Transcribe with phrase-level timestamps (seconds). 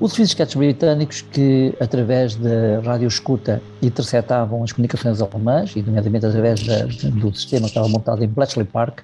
[0.00, 6.66] Os secretos britânicos que, através da rádio escuta, interceptavam as comunicações alemãs, e nomeadamente através
[6.66, 9.00] da, do sistema que estava montado em Bletchley Park,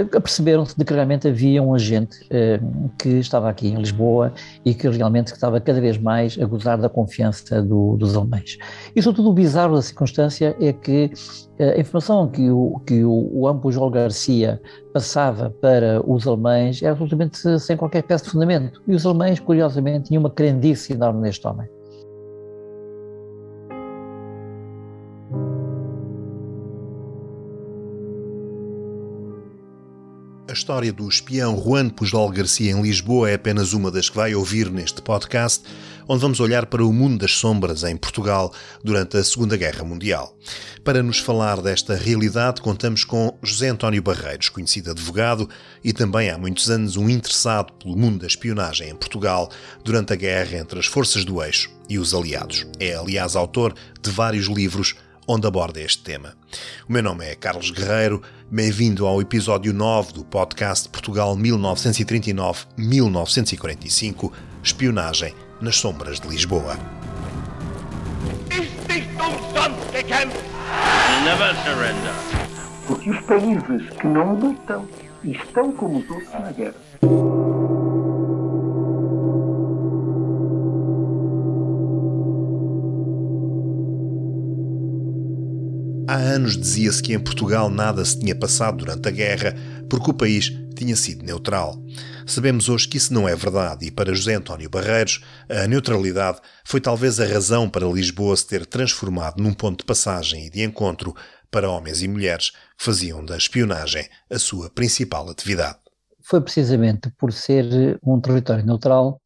[0.00, 2.60] aperceberam-se de que realmente havia um agente eh,
[2.98, 4.32] que estava aqui em Lisboa
[4.64, 8.58] e que realmente estava cada vez mais a gozar da confiança do, dos alemães.
[8.94, 11.10] E sobretudo o bizarro da circunstância é que
[11.58, 14.60] eh, a informação que o, que o, o Ampo João Garcia
[14.92, 18.82] passava para os alemães era absolutamente sem qualquer peça de fundamento.
[18.86, 21.68] E os alemães, curiosamente, tinham uma crendice enorme neste homem.
[30.54, 34.36] A história do espião Juan Pujol Garcia em Lisboa é apenas uma das que vai
[34.36, 35.64] ouvir neste podcast,
[36.06, 38.54] onde vamos olhar para o mundo das sombras em Portugal
[38.84, 40.38] durante a Segunda Guerra Mundial.
[40.84, 45.50] Para nos falar desta realidade, contamos com José António Barreiros, conhecido advogado
[45.82, 49.50] e também há muitos anos um interessado pelo mundo da espionagem em Portugal
[49.82, 52.64] durante a guerra entre as forças do eixo e os aliados.
[52.78, 54.94] É, aliás, autor de vários livros
[55.26, 56.34] onde aborda este tema.
[56.88, 65.34] O meu nome é Carlos Guerreiro, bem-vindo ao episódio 9 do podcast Portugal 1939-1945 Espionagem
[65.60, 66.76] nas Sombras de Lisboa.
[72.86, 74.86] Porque os países que não lutam
[75.24, 76.74] estão como os outros na guerra.
[86.14, 89.52] Há anos dizia-se que em Portugal nada se tinha passado durante a guerra
[89.90, 91.76] porque o país tinha sido neutral.
[92.24, 96.80] Sabemos hoje que isso não é verdade e para José António Barreiros, a neutralidade foi
[96.80, 101.16] talvez a razão para Lisboa se ter transformado num ponto de passagem e de encontro
[101.50, 105.78] para homens e mulheres que faziam da espionagem a sua principal atividade.
[106.22, 109.20] Foi precisamente por ser um território neutral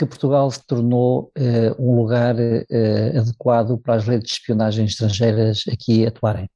[0.00, 5.64] que Portugal se tornou uh, um lugar uh, adequado para as redes de espionagem estrangeiras
[5.70, 6.48] aqui atuarem.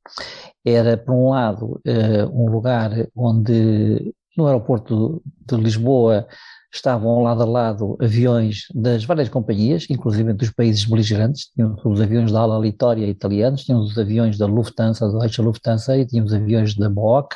[0.64, 6.26] Era, por um lado, uh, um lugar onde no aeroporto de Lisboa
[6.72, 12.32] estavam lado a lado aviões das várias companhias, inclusive dos países beligerantes, tínhamos os aviões
[12.32, 16.74] da Ala Litória italianos, tínhamos os aviões da Lufthansa, da Deutsche Lufthansa e tínhamos aviões
[16.74, 17.26] da Boeing,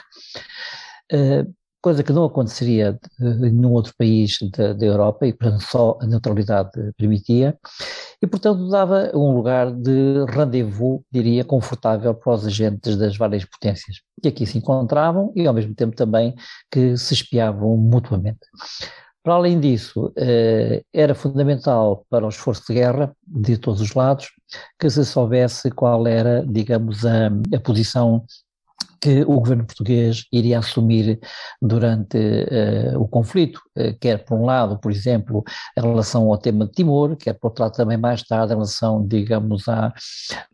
[1.12, 5.98] uh, coisa que não aconteceria em nenhum outro país da, da Europa e portanto só
[6.00, 7.56] a neutralidade permitia
[8.20, 13.96] e portanto dava um lugar de rendezvous, diria, confortável para os agentes das várias potências
[14.20, 16.34] que aqui se encontravam e ao mesmo tempo também
[16.70, 18.40] que se espiavam mutuamente.
[19.22, 24.30] Para além disso, eh, era fundamental para o esforço de guerra, de todos os lados,
[24.78, 28.24] que se soubesse qual era, digamos, a, a posição
[29.00, 31.20] que o governo português iria assumir
[31.62, 35.44] durante uh, o conflito, uh, quer por um lado, por exemplo,
[35.76, 39.06] em relação ao tema de Timor, quer por outro lado também mais tarde em relação,
[39.06, 39.92] digamos, à,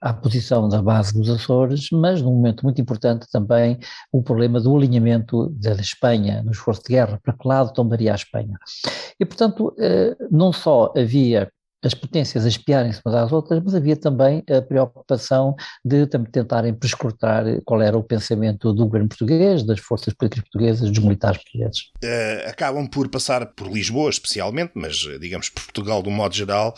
[0.00, 3.78] à posição da base dos Açores, mas num momento muito importante também
[4.12, 8.16] o problema do alinhamento da Espanha no esforço de guerra, para que lado tomaria a
[8.16, 8.58] Espanha.
[9.18, 11.50] E, portanto, uh, não só havia
[11.84, 17.44] as potências a espiarem-se umas às outras, mas havia também a preocupação de tentarem prescrutar
[17.64, 21.90] qual era o pensamento do governo português, das forças políticas portuguesas, dos militares portugueses.
[22.02, 26.74] Uh, acabam por passar por Lisboa, especialmente, mas digamos por Portugal de um modo geral,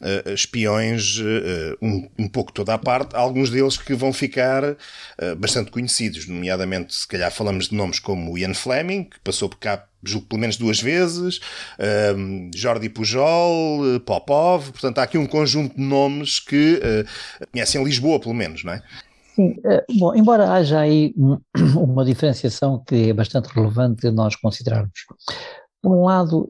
[0.00, 4.76] uh, espiões uh, um, um, pouco toda a parte, alguns deles que vão ficar
[5.38, 9.87] bastante conhecidos, nomeadamente, se calhar falamos de nomes como Ian Fleming, que passou por cá
[10.04, 11.40] julgo pelo menos duas vezes,
[12.16, 17.82] um, Jordi Pujol, eh, Popov, portanto há aqui um conjunto de nomes que uh, conhecem
[17.82, 18.82] Lisboa, pelo menos, não é?
[19.34, 21.14] Sim, uh, bom, embora haja aí
[21.76, 25.04] uma diferenciação que é bastante relevante nós considerarmos.
[25.82, 26.48] Por um lado,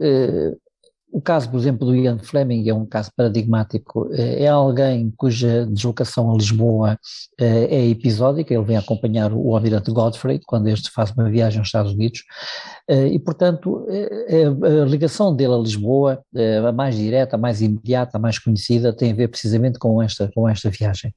[1.11, 4.09] o caso, por exemplo, do Ian Fleming é um caso paradigmático.
[4.13, 6.99] É alguém cuja deslocação a Lisboa
[7.39, 11.93] é episódica, ele vem acompanhar o almirante Godfrey quando este faz uma viagem aos Estados
[11.93, 12.25] Unidos
[12.88, 13.87] e, portanto,
[14.62, 16.23] a ligação dele a Lisboa,
[16.67, 20.31] a mais direta, a mais imediata, a mais conhecida, tem a ver precisamente com esta,
[20.35, 21.12] com esta viagem.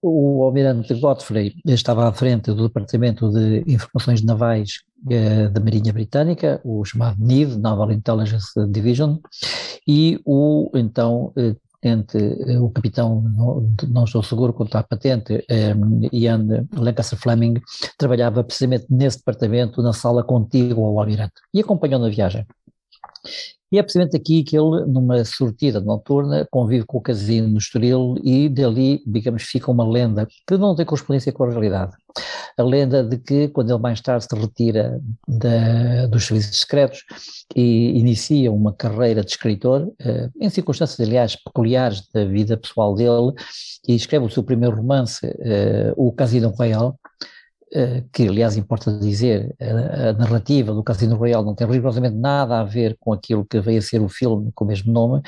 [0.00, 6.60] O almirante Godfrey estava à frente do Departamento de Informações Navais eh, da Marinha Britânica,
[6.64, 9.16] o chamado NID, Naval Intelligence Division,
[9.86, 13.22] e o então eh, tenente, eh, o capitão,
[13.88, 15.44] não estou seguro quanto à patente,
[16.12, 16.46] Ian
[16.76, 17.54] Lancaster Fleming,
[17.96, 22.46] trabalhava precisamente nesse departamento, na sala contígua ao almirante, e acompanhou na viagem.
[23.70, 28.16] E é precisamente aqui que ele, numa sortida noturna, convive com o casino no Estoril
[28.24, 31.92] e dali, digamos, fica uma lenda que não tem correspondência com a realidade.
[32.56, 37.04] A lenda de que, quando ele mais tarde se retira da, dos serviços secretos
[37.54, 43.32] e inicia uma carreira de escritor, eh, em circunstâncias, aliás, peculiares da vida pessoal dele,
[43.86, 46.98] e escreve o seu primeiro romance, eh, O Casino Royal,
[48.12, 52.96] que aliás importa dizer, a, narrativa do Casino Royale não tem rigorosamente nada a ver
[52.98, 55.22] com aquilo que veio a ser o filme com o mesmo nome,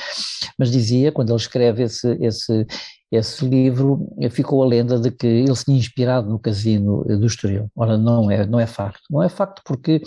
[0.59, 2.67] mas dizia, quando ele escreve esse, esse,
[3.11, 7.69] esse livro, ficou a lenda de que ele se tinha inspirado no Casino do Estoril.
[7.75, 9.03] Ora, não é, não é facto.
[9.11, 10.01] Não é facto porque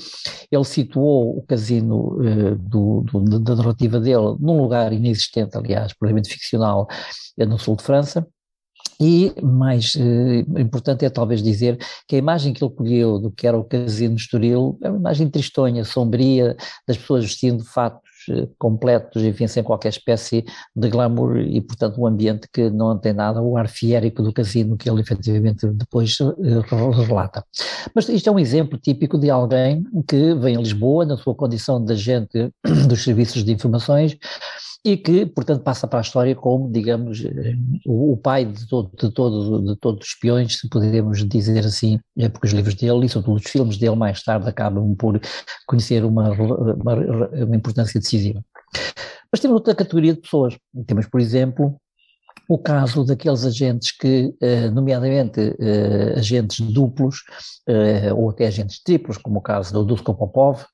[0.52, 6.30] ele situou o Casino uh, do, do, da narrativa dele num lugar inexistente, aliás, provavelmente
[6.34, 6.88] ficcional,
[7.38, 8.26] no sul de França,
[9.00, 13.48] e mais eh, importante é talvez dizer que a imagem que ele colheu do que
[13.48, 16.56] era o casino Estoril é uma imagem tristonha, sombria,
[16.88, 20.46] das pessoas vestindo fatos eh, completos, enfim, sem qualquer espécie
[20.76, 24.78] de glamour e, portanto, um ambiente que não tem nada o ar fiérico do casino
[24.78, 27.44] que ele efetivamente depois eh, relata.
[27.94, 31.84] Mas isto é um exemplo típico de alguém que vem a Lisboa, na sua condição
[31.84, 32.52] de agente
[32.88, 34.18] dos serviços de informações,
[34.86, 39.10] e que, portanto, passa para a história como, digamos, eh, o, pai de, todo, de,
[39.12, 43.10] todo, de todos os espiões, se podemos dizer assim, é porque os livros dele e
[43.10, 45.22] sobretudo os filmes dele mais tarde acabam por
[45.66, 46.96] conhecer uma, uma,
[47.46, 48.44] uma importância decisiva.
[49.32, 50.58] Mas temos outra categoria de pessoas.
[50.86, 51.78] Temos, por exemplo,
[52.50, 55.56] o caso daqueles agentes que, eh, nomeadamente
[56.18, 57.24] agentes duplos,
[58.16, 60.66] ou até agentes triplos, como o caso do Dusko Popov,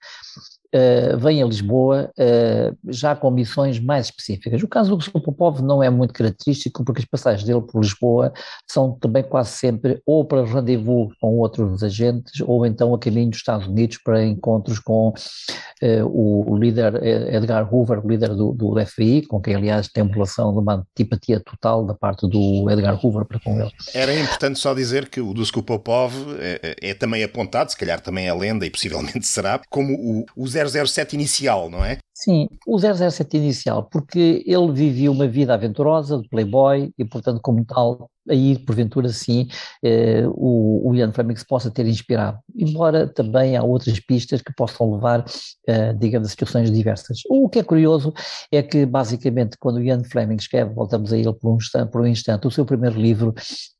[0.73, 4.61] uh, vem a Lisboa uh, já com missões mais específicas.
[4.63, 5.21] O caso do Sr.
[5.21, 8.33] Popov não é muito característico, porque as passagens dele por Lisboa
[8.69, 13.39] são também quase sempre ou para rendezvous com outros agentes, ou então a caminho dos
[13.39, 17.01] Estados Unidos para encontros com uh, o, líder
[17.33, 21.39] Edgar Hoover, líder do, do FBI, com quem aliás tem uma relação de uma antipatia
[21.39, 23.71] total da parte do Edgar Hoover para com ele.
[23.93, 25.33] Era importante só dizer que o
[25.63, 30.25] Popov é, é, também apontado, se calhar também é lenda e possivelmente será, como o,
[30.35, 31.97] o 007 inicial, não é?
[32.13, 37.63] Sim, o 007 inicial, porque ele vivia uma vida aventurosa de playboy e, portanto, como
[37.63, 39.47] tal, aí, porventura, sim,
[39.81, 42.37] eh, o, o Ian Fleming se possa ter inspirado.
[42.53, 45.23] Embora também há outras pistas que possam levar,
[45.65, 47.19] eh, digamos, a situações diversas.
[47.29, 48.13] O que é curioso
[48.51, 52.01] é que, basicamente, quando o Ian Fleming escreve, voltamos a ele por um instante, por
[52.01, 53.33] um instante o seu primeiro livro,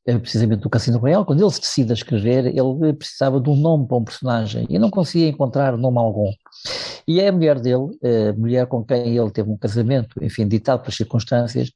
[0.06, 3.56] eh, precisamente do Cassino Royal, quando ele se decide a escrever, ele precisava de um
[3.56, 6.30] nome para um personagem e não conseguia encontrar nome algum.
[7.06, 10.80] E é a mulher dele, a mulher com quem ele teve um casamento, enfim, ditado
[10.80, 11.72] pelas circunstâncias,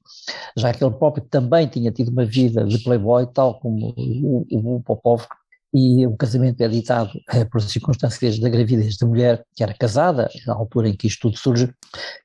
[0.56, 4.76] já que ele próprio também tinha tido uma vida de playboy, tal como o, o,
[4.76, 5.26] o Popov,
[5.74, 10.30] e o casamento é ditado eh, por circunstâncias da gravidez da mulher, que era casada,
[10.46, 11.74] na altura em que isto tudo surge,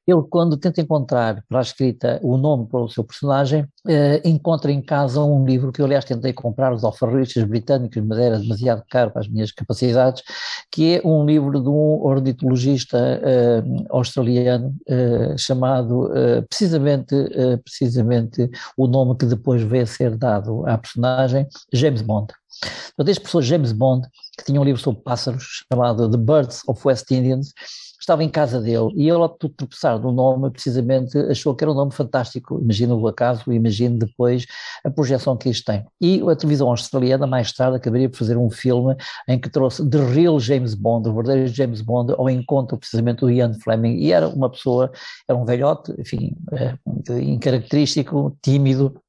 [0.06, 4.72] ele quando tenta encontrar para a escrita o nome para o seu personagem, eh, encontra
[4.72, 8.84] em casa um livro que eu aliás tentei comprar os alfarristas britânicos, mas era demasiado
[8.88, 10.22] caro para as minhas capacidades,
[10.72, 14.75] que é um livro de um ornitologista eh, australiano
[15.38, 16.10] chamado
[16.50, 17.16] precisamente,
[17.63, 22.34] precisamente o nome que depois a ser dado à personagem, James Bond.
[22.94, 24.07] Então, este professor James Bond,
[24.38, 27.54] que tinha um livro sobre pássaros chamado The Birds of West Indians,
[28.10, 31.75] estava em casa dele e ele, ao tropeçar no nome, precisamente achou que era um
[31.75, 32.60] nome fantástico.
[32.60, 34.46] Imagina o acaso imagine depois
[34.84, 35.86] a projeção que isto tem.
[36.01, 38.95] E a televisão australiana, mais tarde, acabaria por fazer um filme
[39.28, 43.30] em que trouxe The Real James Bond, o verdadeiro James Bond, ao encontro precisamente do
[43.30, 43.97] Ian Fleming.
[43.97, 44.92] E era uma pessoa,
[45.28, 46.76] era um velhote, enfim, é,
[47.21, 49.00] incaracterístico, tímido,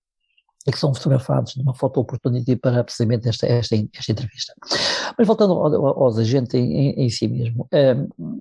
[0.67, 4.53] e que são fotografados numa foto opportunity para precisamente esta, esta, esta entrevista.
[5.17, 8.41] Mas voltando aos agentes em, em, si mesmo, um,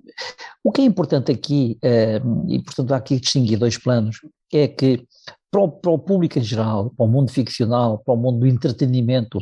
[0.62, 1.78] o que é importante aqui,
[2.24, 4.18] um, e portanto há aqui distinguir dois planos,
[4.52, 5.06] é que
[5.50, 8.46] para o, para o, público em geral, para o mundo ficcional, para o mundo do
[8.46, 9.40] entretenimento,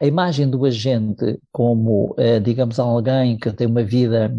[0.00, 4.32] a imagem do agente como, eh, digamos, alguém que tem uma vida,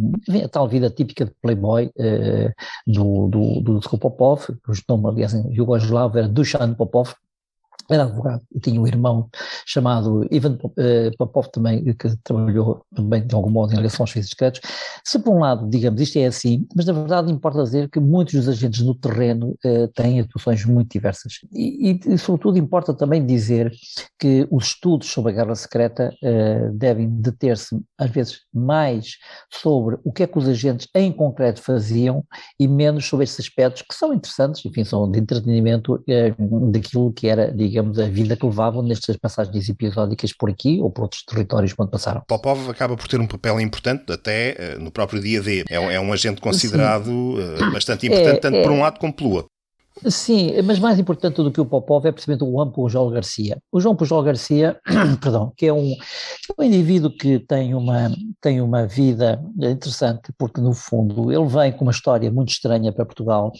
[0.43, 2.51] a tal vida típica de playboy eh,
[2.88, 7.13] do, do, do Popov, cujo nome, aliás, em Yugoslavo era Dusan Popov,
[7.93, 9.29] era advogado e tinha um irmão
[9.65, 14.31] chamado Ivan eh, Popov também, que trabalhou também de algum modo em relação aos serviços
[14.31, 14.62] secretos.
[15.03, 18.33] Se por um lado, digamos, isto é assim, mas na verdade importa dizer que muitos
[18.33, 21.39] dos agentes no terreno eh, têm atuações muito diversas.
[21.53, 23.71] E, e, sobretudo importa também dizer
[24.19, 29.17] que os estudos sobre a guerra secreta eh, devem deter-se às vezes mais
[29.51, 32.24] sobre o que é que os agentes em concreto faziam
[32.60, 36.03] e menos sobre esses aspectos que são interessantes, enfim, são de entretenimento
[36.71, 40.91] daquilo que era, digamos, digamos, a vida que levavam nestas passagens episódicas por aqui ou
[40.91, 42.21] por outros territórios quando passaram.
[42.27, 45.65] Popov acaba por ter um papel importante até uh, no próprio dia D.
[45.69, 49.13] É, é um agente considerado uh, bastante importante, é, tanto é, por um lado como
[49.13, 49.50] pelo outro.
[50.10, 53.62] Sim, mas mais importante do que o Popov é precisamente o Juan Pujol Garcia.
[53.71, 54.79] O João Pujol Garcia,
[55.21, 60.62] perdão, que é um, é um indivíduo que tem uma, tem uma vida interessante, porque
[60.62, 63.51] no fundo ele vem com uma história muito estranha para Portugal.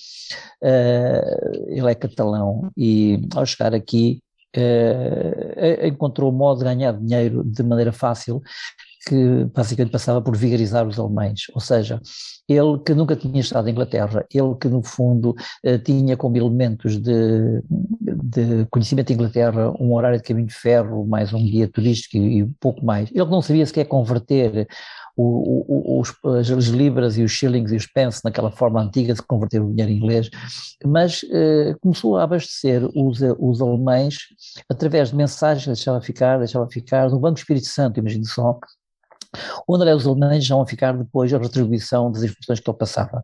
[0.64, 4.24] Uh, ele é catalão e ao chegar aqui
[4.56, 8.42] uh, encontrou modo de ganhar dinheiro de maneira fácil
[9.06, 12.00] que basicamente passava por vigarizar os alemães, ou seja,
[12.48, 16.98] ele que nunca tinha estado em Inglaterra, ele que no fundo eh, tinha como elementos
[16.98, 22.18] de, de, conhecimento de Inglaterra um horário de caminho de ferro, mais um guia turístico
[22.18, 24.68] e, pouco mais, ele não sabia sequer converter
[25.18, 26.14] o, o, os,
[26.50, 29.92] as libras e os shillings e os pence naquela forma antiga de converter o dinheiro
[29.92, 30.30] inglês,
[30.86, 34.18] mas eh, começou a abastecer os, os alemães
[34.70, 38.60] através de mensagens, deixava ficar, deixava ficar, no Banco Espírito Santo, imagine só,
[39.68, 43.24] onde aliás os alemães vão ficar depois a retribuição das informações que ele passava.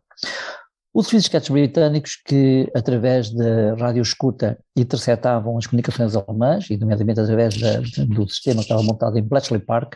[0.94, 7.56] Os serviços secretos britânicos que, através da radioescuta, interceptavam as comunicações alemãs, e nomeadamente através
[7.56, 9.94] da, do sistema que estava montado em Bletchley Park,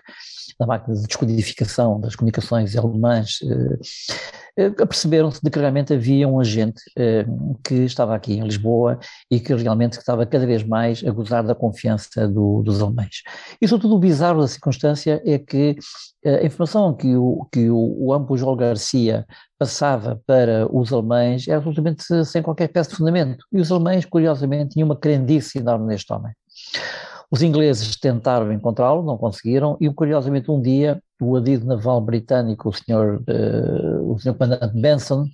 [0.59, 6.39] da máquina de descodificação das comunicações alemãs, eh, eh, perceberam-se de que realmente havia um
[6.41, 7.25] agente eh,
[7.65, 8.99] que estava aqui em Lisboa
[9.31, 13.23] e que realmente estava cada vez mais a gozar da confiança do, dos alemães.
[13.61, 15.77] E sobretudo o bizarro da circunstância é que
[16.25, 19.27] a informação que o, que o, o Ampo João Garcia
[19.59, 23.45] passava para os alemães era absolutamente sem qualquer peça de fundamento.
[23.53, 26.33] E os alemães, curiosamente, tinham uma crendice enorme neste homem.
[27.31, 32.73] Os ingleses tentaram encontrá-lo, não conseguiram, e curiosamente um dia o adido naval britânico, o
[32.73, 35.27] senhor, uh, o senhor comandante Benson,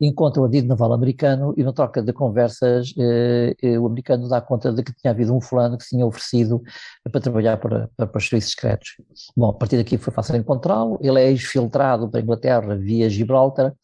[0.00, 4.72] encontra o adido naval americano e na troca de conversas eh, o americano dá conta
[4.72, 6.62] de que tinha havido um fulano que se tinha oferecido
[7.10, 8.90] para trabalhar para, para, para os serviços secretos.
[9.36, 13.74] Bom, a partir daqui foi fácil encontrá-lo, ele é exfiltrado para a Inglaterra via Gibraltar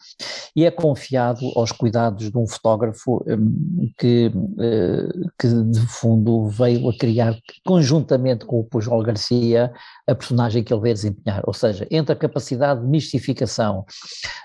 [0.54, 4.30] e é confiado aos cuidados de um fotógrafo hum, que,
[4.60, 9.72] eh, que de fundo veio a criar conjuntamente com o Pujol Garcia
[10.06, 13.84] a personagem que ele veio desempenhar, ou seja, entre a capacidade de mistificação,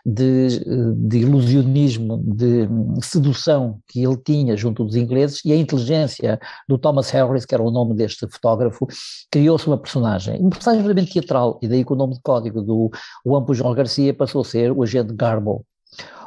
[0.06, 0.62] de,
[0.96, 2.68] de ilusionismo, de
[3.02, 7.64] sedução que ele tinha junto dos ingleses e a inteligência do Thomas Harris, que era
[7.64, 8.88] o nome deste fotógrafo,
[9.32, 12.90] criou-se uma personagem, uma personagem verdadeiramente teatral, e daí que o nome de código do
[13.26, 15.66] Juan Pujol Garcia passou a ser o agente Garbo.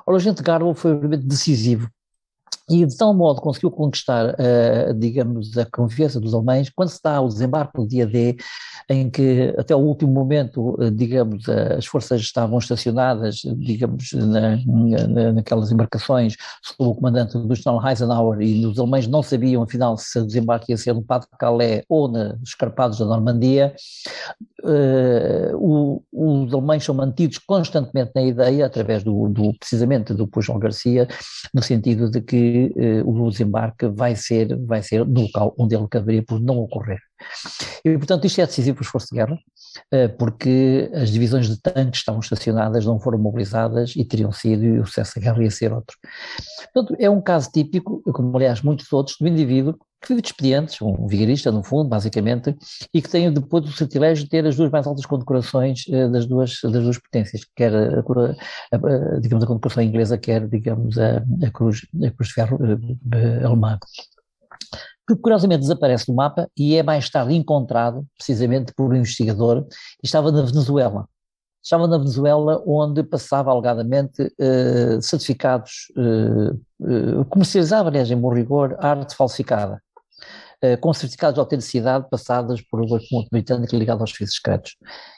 [0.06, 1.90] Ora, o agente Garbo foi realmente decisivo
[2.70, 7.20] e de tal modo conseguiu conquistar, uh, digamos, a confiança dos alemães, quando se dá
[7.20, 8.36] o desembarque no dia D,
[8.88, 14.56] em que até o último momento, uh, digamos, uh, as forças estavam estacionadas, digamos, na,
[14.64, 19.96] na, naquelas embarcações sob o comandante do general Eisenhower e os alemães não sabiam, afinal,
[19.98, 23.74] se o desembarque ia ser no Pas de Calais ou nos escarpados da Normandia,
[25.54, 31.08] o, os alemães são mantidos constantemente na ideia, através do, do precisamente do Pujol Garcia,
[31.52, 35.84] no sentido de que uh, o desembarque vai ser, vai ser no local onde ele
[35.84, 37.00] acabaria por não ocorrer.
[37.84, 39.38] E, portanto, isto é decisivo para o esforço de guerra,
[39.94, 44.80] uh, porque as divisões de tanques estavam estacionadas, não foram mobilizadas e teriam sido, e
[44.80, 45.96] o sucesso da guerra ia ser outro.
[46.72, 50.80] Portanto, é um caso típico, como aliás muitos outros, do indivíduo que vive de expedientes,
[50.80, 52.56] um vigarista no fundo, basicamente,
[52.92, 56.26] e que tem depois o sortilégio de ter as duas mais altas condecorações uh, das,
[56.26, 61.22] duas, das duas potências, quer a, a, a, digamos a condecoração inglesa, quer digamos a,
[61.46, 63.78] a, cruz, a cruz de ferro uh, alemã.
[65.14, 69.66] Que curiosamente desaparece do mapa e é mais tarde encontrado, precisamente por um investigador,
[70.02, 71.08] e estava na Venezuela.
[71.62, 75.92] Estava na Venezuela, onde passava alegadamente uh, certificados,
[77.28, 79.82] comercializava, aliás, em bom rigor, arte falsificada
[80.62, 84.76] eh, com certificados de autenticidade passadas por uma fonte britânica ligada aos serviços secretos.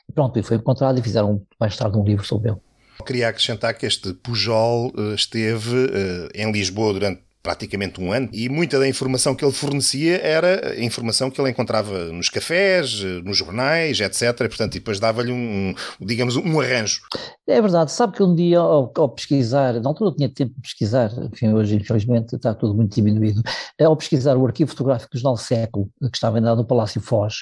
[0.08, 2.60] E pronto, e foi encontrado e fizeram mais tarde um livro sobre ele.
[3.04, 8.48] Queria acrescentar que este Pujol eh, esteve eh, em Lisboa durante praticamente um ano, e
[8.48, 14.00] muita da informação que ele fornecia era informação que ele encontrava nos cafés, nos jornais,
[14.00, 14.22] etc.
[14.22, 17.00] E, portanto, depois dava-lhe um, digamos, um arranjo.
[17.46, 20.60] É verdade, sabe que um dia ao, ao, pesquisar, na altura eu tinha tempo de
[20.60, 23.42] pesquisar, enfim, hoje infelizmente está tudo muito diminuído,
[23.80, 27.34] ao pesquisar o arquivo fotográfico do Jornal Século, que estava ainda no Palácio Foz,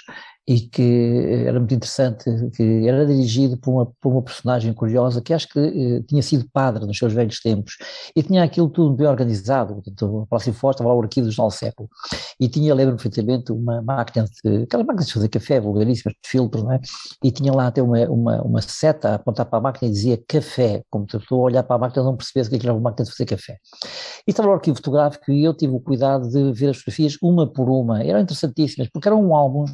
[0.50, 2.24] e que era muito interessante,
[2.56, 6.44] que era dirigido por uma, por uma personagem curiosa que acho que eh, tinha sido
[6.52, 7.76] padre nos seus velhos tempos
[8.16, 11.30] e tinha aquilo tudo bem organizado, portanto, o Palácio Forte estava lá o arquivo do
[11.30, 11.88] Jornal Século
[12.40, 16.64] e tinha, lembro perfeitamente, uma máquina de, aquela máquina de fazer café, vulgaríssima, de filtro,
[16.64, 16.80] não é?
[17.22, 20.20] E tinha lá até uma, uma, uma seta a apontar para a máquina e dizia
[20.26, 23.04] café, como se a olhar para a máquina não percebesse que aquilo era uma máquina
[23.04, 23.56] de fazer café.
[24.26, 27.46] E estava o arquivo fotográfico e eu tive o cuidado de ver as fotografias uma
[27.46, 29.70] por uma, eram interessantíssimas, porque eram álbuns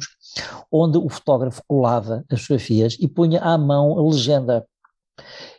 [0.71, 4.65] onde o fotógrafo colava as fotografias e punha à mão a legenda.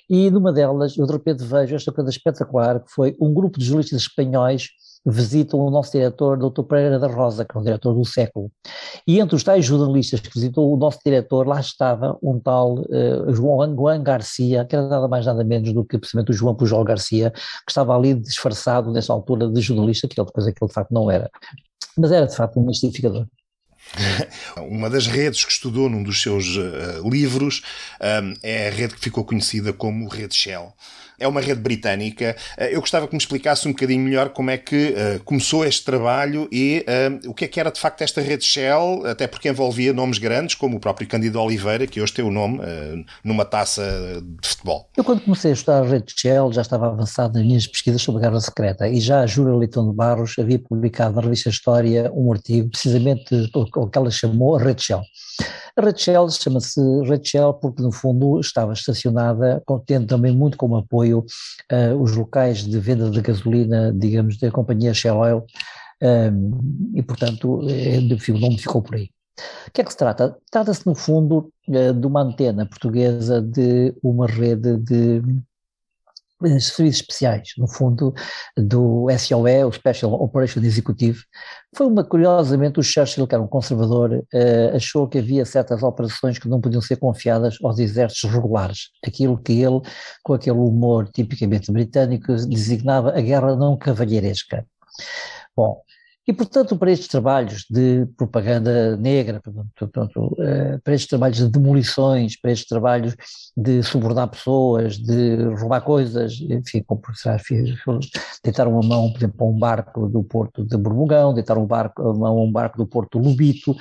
[0.09, 3.65] E numa delas, eu de repente vejo esta coisa espetacular, que foi um grupo de
[3.67, 4.69] jornalistas espanhóis
[5.07, 6.63] visitam o nosso diretor, Dr.
[6.63, 8.51] Pereira da Rosa, que é o diretor do século.
[9.07, 13.35] E entre os tais jornalistas que visitou o nosso diretor, lá estava um tal uh,
[13.35, 16.85] João Juan Garcia, que era nada mais nada menos do que precisamente o João Pujol
[16.85, 20.93] Garcia, que estava ali disfarçado nessa altura de jornalista, que ele depois aquilo de facto
[20.93, 21.31] não era.
[21.97, 23.27] Mas era de facto um mistificador.
[24.57, 27.63] Uma das redes que estudou num dos seus uh, livros
[28.01, 30.73] um, é a rede que ficou conhecida como Rede Shell
[31.19, 32.37] é uma rede britânica.
[32.57, 35.85] Eh, eu gostava que me explicasse um bocadinho melhor como é que uh, começou este
[35.85, 39.49] trabalho e uh, o que é que era de facto esta rede Shell, até porque
[39.49, 43.45] envolvia nomes grandes, como o próprio Cândido Oliveira, que hoje tem o nome uh, numa
[43.45, 43.83] taça
[44.41, 44.89] de futebol.
[44.97, 48.25] Eu, quando comecei a estudar a rede Shell, já estava avançado nas minhas pesquisas sobre
[48.25, 52.11] a Guerra Secreta e já a Júlia Leitão de Barros havia publicado na revista História
[52.15, 55.03] um artigo, precisamente o que ela chamou a rede Shell.
[55.79, 61.25] A Rachel chama-se Rachel porque, no fundo, estava estacionada, tendo também muito como apoio
[61.73, 65.45] uh, os locais de venda de gasolina, digamos, da companhia Shell Oil,
[66.03, 67.99] um, e, portanto, é,
[68.33, 69.09] o nome ficou por aí.
[69.69, 70.37] O que é que se trata?
[70.51, 75.23] Trata-se, no fundo, de uma antena portuguesa de uma rede de
[76.41, 78.15] serviços especiais, no fundo,
[78.57, 81.19] do SOE, o Special Operation Executive.
[81.77, 86.39] Foi uma, curiosamente, o Churchill, que era um conservador, uh, achou que havia certas operações
[86.39, 88.91] que não podiam ser confiadas aos exércitos regulares.
[89.07, 89.81] Aquilo que ele,
[90.23, 94.67] com aquele humor tipicamente britânico, designava a guerra não cavalheiresca.
[95.57, 95.83] Bom,
[96.29, 99.41] e, portanto, para estes trabalhos de propaganda negra,
[99.75, 103.17] portanto, eh, para estes trabalhos de demolições, para estes trabalhos
[103.57, 107.01] de subornar pessoas, de roubar coisas, enfim, como
[108.45, 112.13] deitar uma mão, por exemplo, a um barco do porto de Borbogão, deitar barco, a
[112.13, 113.75] mão a um barco do porto Lubito,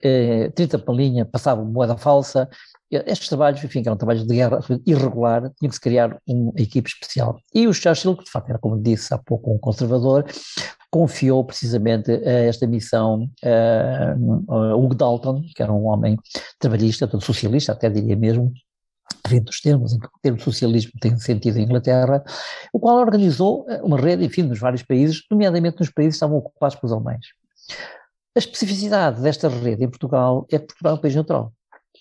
[0.00, 2.48] 30 eh, palinha, passava moeda falsa,
[2.88, 7.40] estes trabalhos, enfim, eram trabalhos de guerra irregular, tinha que se criar uma equipe especial.
[7.52, 10.24] E o Churchill, que de facto era, como disse há pouco, um conservador,
[10.90, 13.30] confiou precisamente esta missão
[14.48, 16.16] a Hugo Dalton, que era um homem
[16.58, 18.52] trabalhista, todo socialista, até diria mesmo,
[19.28, 22.22] dentro dos termos, em que o termo socialismo tem sentido em Inglaterra,
[22.72, 26.38] o qual organizou eh, uma rede, enfim, nos vários países, nomeadamente nos países que estavam
[26.38, 27.26] ocupados pelos alemães.
[28.34, 31.52] A especificidade desta rede em Portugal é que Portugal é um país neutral.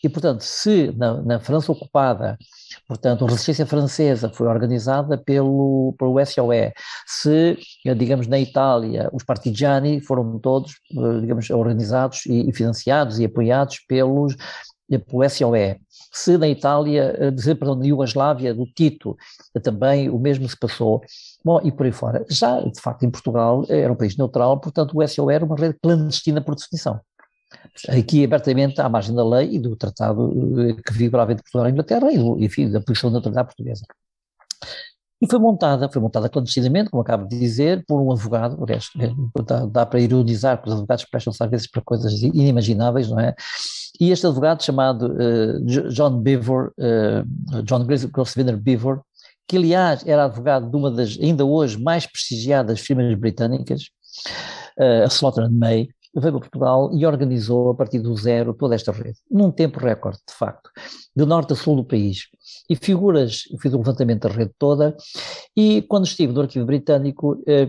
[0.03, 2.37] E, portanto, se na, na, França ocupada,
[2.87, 6.71] portanto, a resistência francesa foi organizada pelo, pelo SOE,
[7.05, 7.57] se,
[7.97, 10.75] digamos, na Itália, os partigiani foram todos,
[11.21, 14.35] digamos, organizados e, e financiados e apoiados pelos,
[14.87, 15.79] pelo SOE,
[16.11, 19.17] se na Itália, perdão, na Iugoslávia, do Tito,
[19.61, 21.01] também o mesmo se passou,
[21.43, 22.25] bom, e por aí fora.
[22.29, 25.77] Já, de facto, em Portugal, era um país neutral, portanto, o SOE era uma rede
[25.81, 27.01] clandestina por definição
[27.87, 30.31] aqui abertamente à margem da lei e do tratado
[30.61, 33.85] eh, que vibrava entre Portugal e Inglaterra e, enfim, da posição da autoridade portuguesa.
[35.21, 38.57] E foi montada, foi montada clandestinamente, como acabo de dizer, por um advogado,
[39.45, 43.35] dá, dá para ironizar, porque os advogados prestam-se às vezes para coisas inimagináveis, não é?
[43.99, 49.01] E este advogado chamado uh, John Beaver, uh, John Grosvenor Beaver,
[49.45, 53.89] que aliás era advogado de uma das ainda hoje mais prestigiadas firmas britânicas,
[54.79, 58.91] uh, a Slaughter May, veio para Portugal e organizou a partir do zero toda esta
[58.91, 60.69] rede, num tempo recorde, de facto,
[61.15, 62.27] de norte a sul do país.
[62.69, 64.95] E figuras, fiz o levantamento da rede toda,
[65.55, 67.67] e quando estive no arquivo britânico, eh,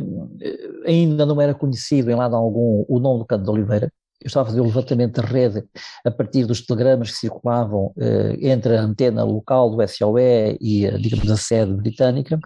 [0.87, 4.47] ainda não era conhecido em lado algum o nome do Canto de Oliveira, eu estava
[4.47, 5.65] a fazer o levantamento da rede
[6.05, 11.31] a partir dos telegramas que circulavam eh, entre a antena local do SOE e, digamos,
[11.31, 12.39] a sede britânica,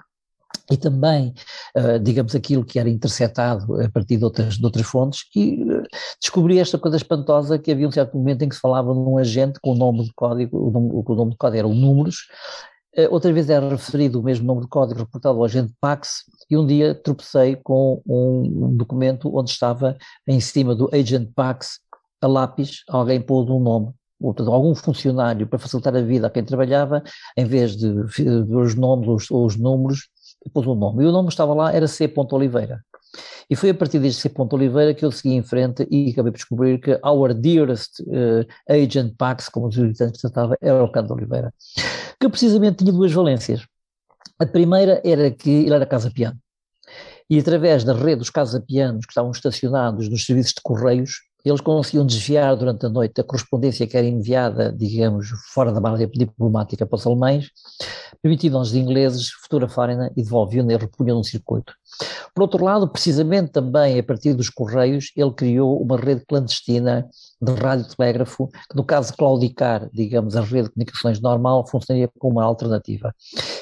[0.71, 1.35] e também,
[1.77, 5.83] uh, digamos, aquilo que era interceptado a partir de outras, de outras fontes, e uh,
[6.21, 9.59] descobri esta coisa espantosa que havia um certo momento em que se falava num agente
[9.61, 12.29] com o nome de código, o nome, o nome de código eram números,
[13.11, 16.65] outra vez era referido o mesmo nome de código reportado ao agente Pax, e um
[16.65, 19.97] dia tropecei com um, um documento onde estava
[20.29, 21.81] em cima do agente Pax,
[22.21, 26.45] a lápis, alguém pôs um nome, portanto, algum funcionário para facilitar a vida a quem
[26.45, 27.03] trabalhava,
[27.37, 30.09] em vez de ver os nomes ou os, os números,
[30.51, 31.05] pôs um nome.
[31.05, 32.13] E o nome estava lá era C.
[32.33, 32.85] Oliveira.
[33.49, 36.39] E foi a partir deste ponto Oliveira que eu segui em frente e acabei por
[36.39, 41.53] descobrir que our dearest uh, agent Pax, como os militantes tratavam, era o Cândido Oliveira,
[42.19, 43.67] que precisamente tinha duas valências.
[44.39, 46.39] A primeira era que ele era casa-piano.
[47.29, 52.07] E através da rede dos casa-pianos que estavam estacionados nos serviços de correios, eles conseguiam
[52.07, 56.97] desviar durante a noite a correspondência que era enviada, digamos, fora da barra diplomática para
[56.97, 57.51] os alemães,
[58.23, 61.75] permitindo aos ingleses fotografarem-na e devolviam-na e repunham no circuito.
[62.35, 67.07] Por outro lado, precisamente também a partir dos Correios, ele criou uma rede clandestina
[67.41, 72.35] de rádio-telégrafo, que no caso de claudicar, digamos, a rede de comunicações normal, funcionaria como
[72.35, 73.15] uma alternativa.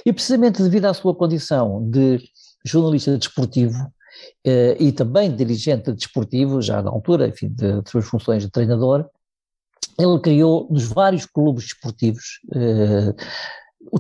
[0.07, 2.21] E precisamente devido à sua condição de
[2.65, 3.93] jornalista desportivo,
[4.79, 9.09] e também dirigente desportivo, já na altura, enfim, de, de suas funções de treinador,
[9.99, 13.15] ele criou nos vários clubes desportivos eh,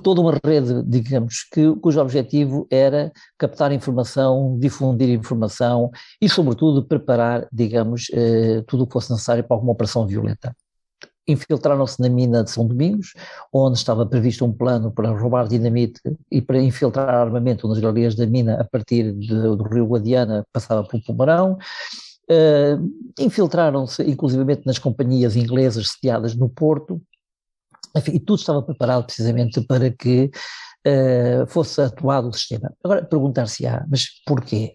[0.02, 7.46] toda uma rede, digamos, que, cujo objetivo era captar informação, difundir informação e, sobretudo, preparar,
[7.52, 10.54] digamos, eh, tudo o que fosse necessário para alguma operação violenta.
[11.26, 13.14] Infiltraram-se na mina de São Domingos,
[13.52, 18.26] onde estava previsto um plano para roubar dinamite e para infiltrar armamento nas galerias da
[18.26, 21.58] mina a partir de, do rio Guadiana, passava pelo Pomarão.
[22.30, 27.00] Uh, infiltraram-se inclusivamente nas companhias inglesas sediadas no Porto,
[27.96, 30.30] enfim, e tudo estava preparado precisamente para que
[30.87, 32.72] uh, fosse atuado o sistema.
[32.82, 34.72] Agora, perguntar-se-á, mas porquê?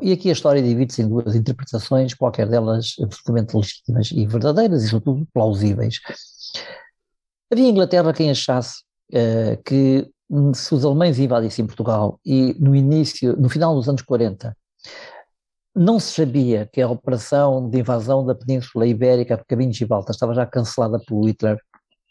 [0.00, 4.88] E aqui a história divide-se em duas interpretações, qualquer delas absolutamente legítimas e verdadeiras e,
[4.88, 6.00] sobretudo, plausíveis.
[7.50, 10.08] Havia em Inglaterra quem achasse uh, que
[10.54, 14.56] se os alemães invadissem Portugal e no início, no final dos anos 40,
[15.74, 20.14] não se sabia que a operação de invasão da Península Ibérica por caminho de Gibraltar
[20.14, 21.58] estava já cancelada pelo Hitler,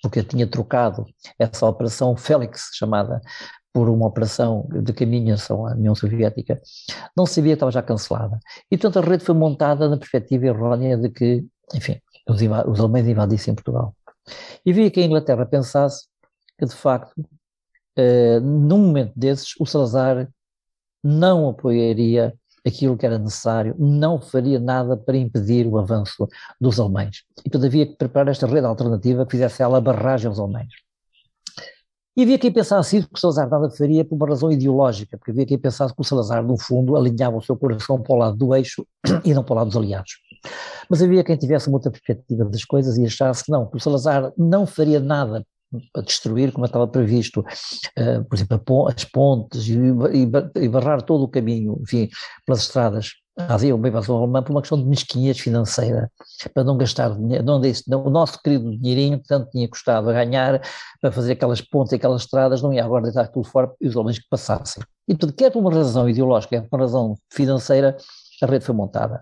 [0.01, 1.05] porque tinha trocado
[1.37, 3.21] essa operação Félix, chamada
[3.73, 6.59] por uma operação de caminhação à União Soviética,
[7.15, 8.39] não sabia que estava já cancelada.
[8.71, 13.07] E, portanto, a rede foi montada na perspectiva errónea de que, enfim, os, os alemães
[13.07, 13.95] invadissem Portugal.
[14.65, 16.07] E via que a Inglaterra pensasse
[16.57, 17.13] que, de facto,
[17.95, 20.27] eh, num momento desses, o Salazar
[21.03, 22.33] não apoiaria
[22.65, 26.27] aquilo que era necessário, não faria nada para impedir o avanço
[26.59, 27.23] dos alemães.
[27.39, 30.88] E, portanto, havia que preparar esta rede alternativa que fizesse ela barragem aos alemães.
[32.19, 35.31] E havia quem pensasse isso que o Salazar nada faria por uma razão ideológica, porque
[35.31, 38.35] havia quem pensasse que o Salazar, no fundo, alinhava o seu coração para o lado
[38.35, 38.85] do eixo
[39.23, 40.17] e não para o lado dos aliados.
[40.89, 43.79] Mas havia quem tivesse uma outra perspectiva das coisas e achasse que não, que o
[43.79, 45.45] Salazar não faria nada
[45.93, 51.23] para destruir, como estava previsto, uh, por exemplo, as pontes e, e, e, barrar todo
[51.23, 52.09] o caminho, enfim,
[52.45, 53.11] pelas estradas.
[53.47, 56.11] Havia uma invasão alemã por uma questão de mesquinhez financeira,
[56.53, 60.09] para não gastar dinheiro, não disse, não, o nosso querido dinheirinho que tanto tinha custado
[60.09, 60.61] a ganhar
[60.99, 63.95] para fazer aquelas pontes e aquelas estradas, não ia agora deitar tudo fora e os
[63.95, 64.83] alemães que passassem.
[65.07, 67.95] E, portanto, quer por uma razão ideológica, quer por uma razão financeira,
[68.41, 69.21] a rede foi montada.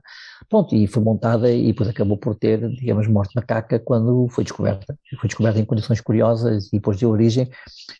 [0.49, 4.97] Pronto, e foi montada e depois acabou por ter, digamos, morte macaca quando foi descoberta.
[5.19, 7.49] Foi descoberta em condições curiosas e depois deu origem,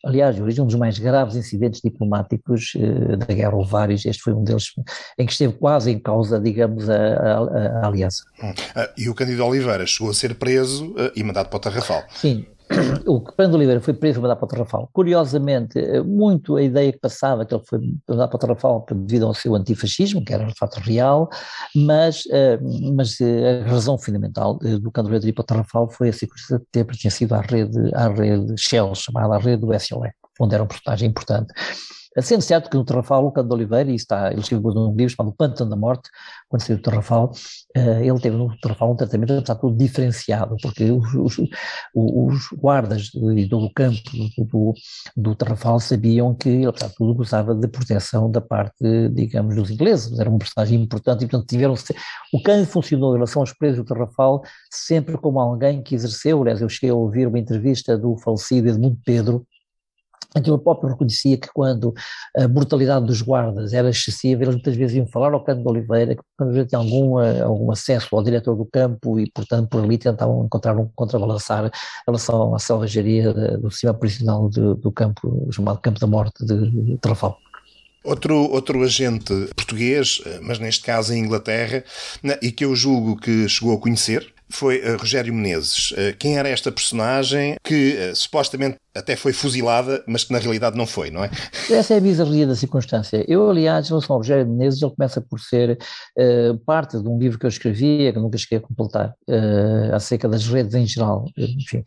[0.06, 4.06] aliás, deu origem a um dos mais graves incidentes diplomáticos uh, da guerra, ou vários,
[4.06, 4.73] este foi um deles
[5.17, 8.23] em que esteve quase em causa, digamos, a, a, a aliança.
[8.41, 8.51] Hum.
[8.51, 12.03] Uh, e o Cândido Oliveira chegou a ser preso uh, e mandado para o Tarrafal.
[12.15, 12.45] Sim,
[13.06, 14.89] o Cândido Oliveira foi preso e mandado para o Tarrafal.
[14.93, 19.25] Curiosamente, eh, muito a ideia que passava que ele foi mandado para o Tarrafal devido
[19.25, 21.30] ao seu antifascismo, que era de fato real,
[21.75, 22.60] mas, eh,
[22.93, 26.60] mas eh, a razão fundamental do Cândido Oliveira ir para o Tarrafal foi a circunstância
[26.60, 30.63] de ter pertencido à rede, à rede Shell, chamada a rede do SLE, onde era
[30.63, 31.54] um personagem importante.
[32.19, 35.69] Sendo certo que no Tarrafal, o Cândido Oliveira, e está, escreveu num livro chamado Pântano
[35.69, 36.10] da Morte,
[36.50, 37.32] quando saiu do Tarrafal,
[37.78, 41.38] uh, ele teve no Tarrafal um tratamento, apesar de tudo, diferenciado, porque os, os,
[41.93, 44.02] os guardas e todo o campo
[44.36, 44.73] do,
[45.15, 49.69] do, do sabiam que ele, apesar de tudo, gozava de proteção da parte, digamos, dos
[49.69, 51.76] ingleses, era um personagem importante e, portanto, tiveram
[52.34, 56.62] o Cândido funcionou em relação aos presos do Tarrafal sempre como alguém que exerceu, aliás,
[56.62, 59.45] eu cheguei a ouvir uma entrevista do falecido Edmundo Pedro,
[60.36, 61.94] Aquilo próprio reconhecia que quando
[62.36, 66.16] a brutalidade dos guardas era excessiva, eles muitas vezes iam falar ao Cândido de Oliveira,
[66.16, 69.98] que quando vezes tinha algum, algum acesso ao diretor do campo e, portanto, por ali
[69.98, 71.72] tentavam encontrar um contrabalançar em
[72.06, 76.98] relação à selvageria do sistema prisional do, do campo, chamado Campo da Morte de, de
[76.98, 77.38] Trafal.
[78.04, 81.84] Outro, outro agente português, mas neste caso em Inglaterra,
[82.42, 85.92] e que eu julgo que chegou a conhecer, foi uh, Rogério Menezes.
[85.92, 90.78] Uh, quem era esta personagem que uh, supostamente até foi fuzilada, mas que na realidade
[90.78, 91.30] não foi, não é?
[91.70, 93.24] Essa é a bizarria da circunstância.
[93.28, 95.78] Eu, aliás, em relação ao Rogério Menezes, ele começa por ser
[96.66, 99.14] parte de um livro que eu escrevia, que nunca cheguei a completar,
[99.94, 101.84] acerca das redes em geral, enfim.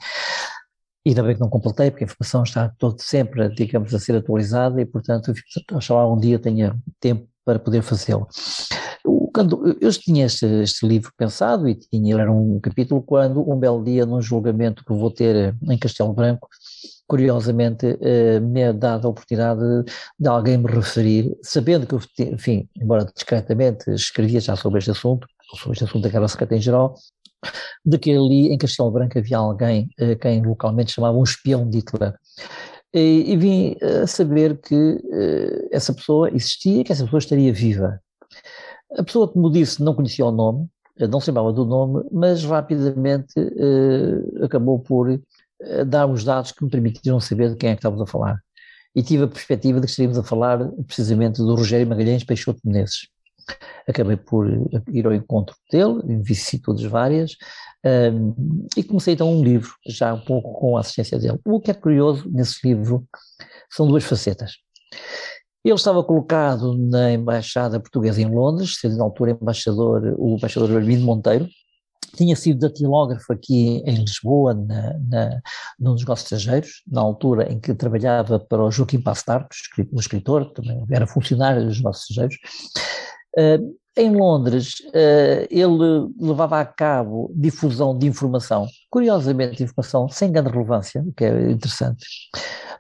[1.05, 4.15] E ainda bem que não completei, porque a informação está todo sempre, digamos, a ser
[4.15, 5.33] atualizada e, portanto,
[5.73, 8.29] oxalá um dia tenha tempo para poder fazê-lo.
[9.33, 13.59] Quando, eu tinha este, este, livro pensado e tinha, ele era um capítulo quando, um
[13.59, 16.49] belo dia, num julgamento que vou ter em Castelo Branco,
[17.07, 19.61] curiosamente eh, me é dada a oportunidade
[20.19, 22.01] de alguém me referir, sabendo que eu,
[22.33, 26.61] enfim, embora discretamente escrevia já sobre este assunto, sobre este assunto da Guerra Secreta em
[26.61, 26.95] geral,
[27.85, 31.79] de que ali em Castelo Branco havia alguém eh, quem localmente chamava um espião de
[31.79, 32.15] Hitler.
[32.95, 34.99] E, e vim a saber que
[35.71, 38.01] essa pessoa existia, que essa pessoa estaria viva.
[38.97, 42.05] A pessoa que me disse não conhecia o nome, eh, não se lembrava do nome,
[42.13, 47.71] mas rapidamente uh, acabou por uh, dar os dados que me permitiram saber de quem
[47.71, 48.39] é que estávamos a falar.
[48.95, 53.09] E tive a perspectiva de que estaríamos a falar precisamente do Rogério Magalhães Peixoto Menezes.
[53.89, 54.47] Acabei por
[54.89, 57.37] ir ao encontro dele, vicissitudes várias,
[57.85, 61.39] um, e comecei então um livro, já um pouco com a assistência dele.
[61.45, 63.07] O que é curioso nesse livro
[63.71, 64.57] são duas facetas.
[65.65, 71.05] Ele estava colocado na Embaixada Portuguesa em Londres, sendo na altura embaixador, o embaixador Armindo
[71.05, 71.47] Monteiro,
[72.17, 75.41] tinha sido datilógrafo aqui em Lisboa, na, na,
[75.79, 79.59] nos negócios estrangeiros, na altura em que trabalhava para o Joaquim Pastarcos,
[79.93, 82.37] um escritor, também era funcionário dos negócios estrangeiros,
[83.39, 90.51] uh, em Londres, uh, ele levava a cabo difusão de informação, curiosamente informação sem grande
[90.51, 92.07] relevância, o que é interessante,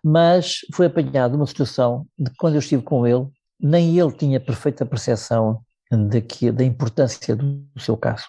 [0.04, 3.26] mas foi apanhado numa situação de que quando eu estive com ele,
[3.58, 5.60] nem ele tinha perfeita percepção
[5.90, 8.26] de que, da importância do, do seu caso.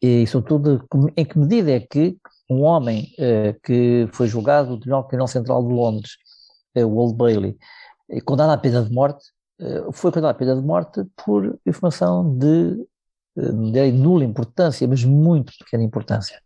[0.00, 0.84] E sobretudo
[1.16, 2.16] em que medida é que
[2.50, 6.12] um homem uh, que foi julgado no Tribunal Central de Londres,
[6.76, 7.56] uh, o Old Bailey,
[8.24, 9.24] condenado à pena de morte,
[9.60, 12.86] eh, foi condenado à pena de morte por informação de,
[13.36, 16.40] eh, de nula importância, mas muito pequena importância.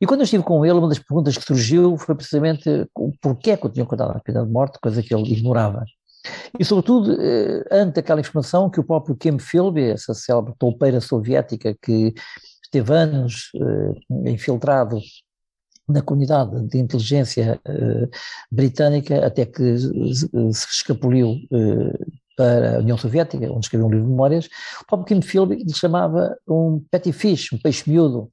[0.00, 2.86] E quando eu estive com ele, uma das perguntas que surgiu foi precisamente
[3.20, 5.84] porquê é que eu tinha condenado à pena de morte, coisa que ele ignorava.
[6.58, 11.76] E, sobretudo, eh, ante aquela informação que o próprio Kim Philby, essa célebre toupeira soviética
[11.80, 12.14] que
[12.62, 13.50] esteve anos
[14.26, 15.00] infiltrado
[15.88, 18.08] na comunidade de inteligência uh,
[18.52, 22.06] britânica até que se escapuliu uh,
[22.36, 24.48] para a União Soviética, onde escreveu um livro de memórias,
[24.82, 28.30] o próprio Kim Philby lhe chamava um petty fish, um peixe miúdo.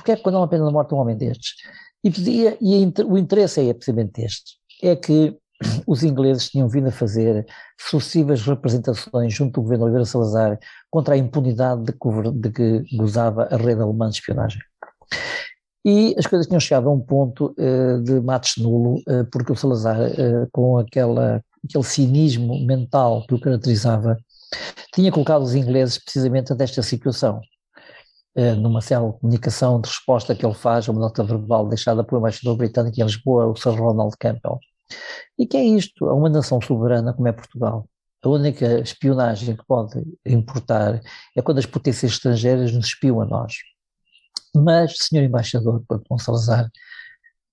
[0.00, 1.56] Porque é que quando há uma pena de morte um homem destes?
[2.02, 5.36] E, pedia, e o interesse é precisamente este, é que
[5.86, 7.46] os ingleses tinham vindo a fazer
[7.78, 10.58] sucessivas representações junto do governo Oliveira Salazar
[10.90, 14.60] contra a impunidade de que, de que gozava a rede alemã de espionagem.
[15.84, 19.56] E as coisas tinham chegado a um ponto uh, de mates nulo, uh, porque o
[19.56, 24.18] Salazar, uh, com aquela, aquele cinismo mental que o caracterizava,
[24.94, 27.40] tinha colocado os ingleses precisamente desta situação.
[28.36, 32.18] Numa célula de comunicação de resposta que ele faz a uma nota verbal deixada um
[32.18, 34.58] embaixador britânico em Lisboa, o Sir Ronald Campbell.
[35.38, 36.06] E que é isto?
[36.08, 37.88] A uma nação soberana como é Portugal.
[38.22, 41.00] A única espionagem que pode importar
[41.36, 43.54] é quando as potências estrangeiras nos espiam a nós.
[44.54, 46.70] Mas, senhor embaixador Dom Salazar,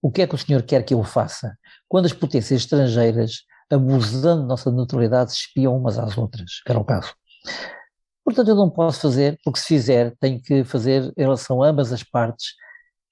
[0.01, 1.57] o que é que o senhor quer que eu faça?
[1.87, 7.13] Quando as potências estrangeiras, abusando da nossa neutralidade, espiam umas às outras, era o caso.
[8.27, 11.93] Portanto, eu não posso fazer, porque se fizer, tenho que fazer em relação a ambas
[11.93, 12.55] as partes,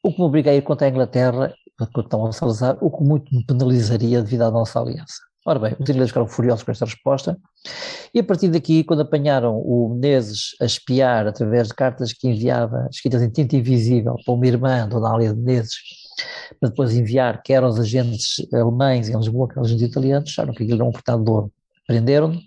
[0.04, 1.54] o que me obriga a ir contra a Inglaterra,
[1.93, 5.15] contra o Salazar, o que muito me penalizaria devido à nossa aliança.
[5.45, 7.39] Ora bem, os ingleses ficaram furiosos com esta resposta
[8.13, 12.86] e a partir daqui, quando apanharam o Menezes a espiar através de cartas que enviava,
[12.91, 15.78] escritas em tinta invisível, para uma irmã, Dona Alia de Menezes,
[16.60, 20.63] para depois enviar quer aos agentes alemães em Lisboa, quer aos agentes italianos, acharam que
[20.63, 21.54] aquilo era um portado de ouro.
[21.88, 22.41] Prenderam-no.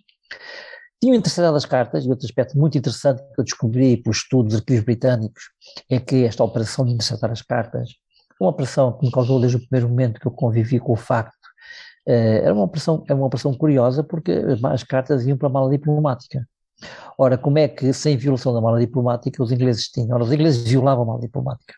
[1.01, 4.57] Tinham interceptado as cartas, e outro aspecto muito interessante que eu descobri pelo estudo dos
[4.57, 5.45] arquivos britânicos
[5.89, 7.91] é que esta operação de interceptar as cartas,
[8.41, 11.37] uma operação que me causou desde o primeiro momento que eu convivi com o facto
[12.07, 14.33] eh, era uma operação, era uma operação curiosa porque
[14.65, 16.49] as cartas iam para a mala diplomática.
[17.19, 20.15] Ora, como é que, sem violação da mala diplomática, os ingleses tinham?
[20.15, 21.75] Ora, os ingleses violavam a mala diplomática.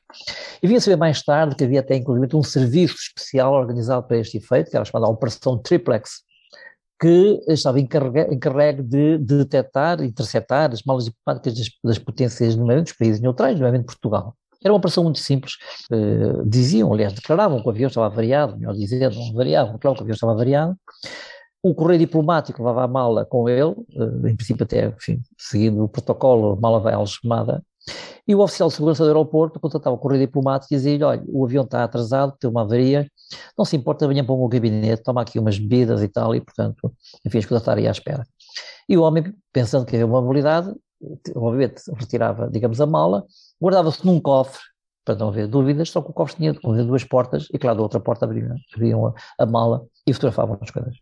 [0.62, 4.37] E vinha saber mais tarde que havia até, inclusive, um serviço especial organizado para este
[4.37, 6.22] efeito, que era chamada Operação Triplex,
[7.00, 12.98] que estava encarregue, de, de detectar, interceptar as malas diplomáticas das, das potências, nomeadamente dos
[12.98, 14.36] países neutrais, nomeadamente Portugal.
[14.62, 15.54] Era uma operação muito simples,
[15.90, 20.02] uh, diziam, aliás, declaravam que o avião estava variado, melhor dizendo, não variavam, declaravam que
[20.02, 20.76] o avião estava variado.
[21.62, 25.88] O correio diplomático levava a mala com ele, uh, em princípio até, enfim, seguindo o
[25.88, 27.62] protocolo, a mala vai algemada,
[28.26, 31.44] e o oficial de segurança do aeroporto contratava o correio diplomático e dizia-lhe, olha, o
[31.44, 33.10] avião está atrasado, tem uma avaria,
[33.56, 36.40] não se importa, venha para o meu gabinete, toma aqui umas bebidas e tal, e
[36.40, 36.92] portanto,
[37.26, 38.26] enfim, as coisas estariam à espera.
[38.88, 40.72] E o homem, pensando que havia uma mobilidade,
[41.34, 43.24] obviamente retirava, digamos, a mala,
[43.60, 44.60] guardava-se num cofre,
[45.04, 48.00] para não haver dúvidas, só que o cofre tinha duas portas, e claro, da outra
[48.00, 50.94] porta abriam, abriam a, a, mala e fotografavam as coisas.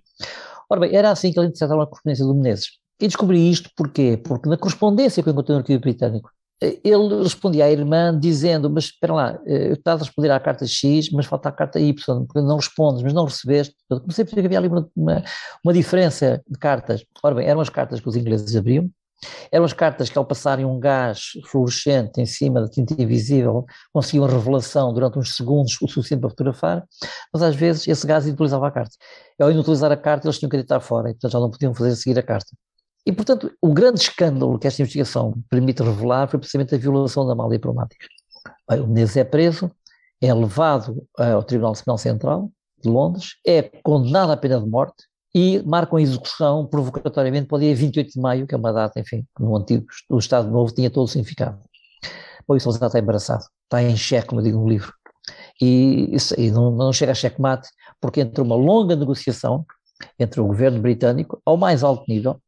[0.71, 2.79] Ora bem, era assim que ele interceptava a correspondência do Menezes.
[3.01, 4.17] E descobri isto porquê?
[4.17, 6.31] Porque na correspondência que eu encontrei no arquivo britânico,
[6.61, 11.11] ele respondia à irmã dizendo, mas espera lá, eu estava a responder à carta X,
[11.11, 11.95] mas falta a carta Y,
[12.27, 13.75] porque não respondes, mas não recebeste.
[13.89, 15.25] Eu comecei a perceber que havia ali uma, uma,
[15.65, 17.05] uma, diferença de cartas.
[17.23, 18.91] Ora bem, eram as cartas que os ingleses abriam,
[19.53, 24.27] eram as cartas que ao passarem um gás fluorescente em cima da tinta invisível conseguiam
[24.27, 26.85] revelação durante uns segundos o suficiente para fotografar,
[27.33, 28.97] mas às vezes esse gás inutilizava a carta.
[29.39, 31.95] E ao inutilizar a carta eles tinham que deitar fora, e já não podiam fazer
[31.95, 32.51] seguir a carta.
[33.09, 37.35] E, portanto, o grande escândalo que esta investigação permite revelar foi precisamente a violação da
[37.35, 38.07] malha diplomática.
[38.71, 39.71] O Menezes é preso,
[40.21, 45.05] é levado eh, ao Tribunal Penal Central de Londres, é condenado à pena de morte
[45.35, 49.01] e marcam a execução provocatoriamente para o dia 28 de maio, que é uma data,
[49.01, 51.59] enfim, que no antigo o Estado Novo tinha todo o significado.
[52.47, 54.93] Bom, isso está embaraçado, está em xeque, como eu digo no livro.
[55.59, 57.71] E, isso, e não, não chega a xeque-mate,
[58.03, 59.65] porque entre uma longa negociação
[60.19, 62.39] entre o governo britânico, ao mais alto nível,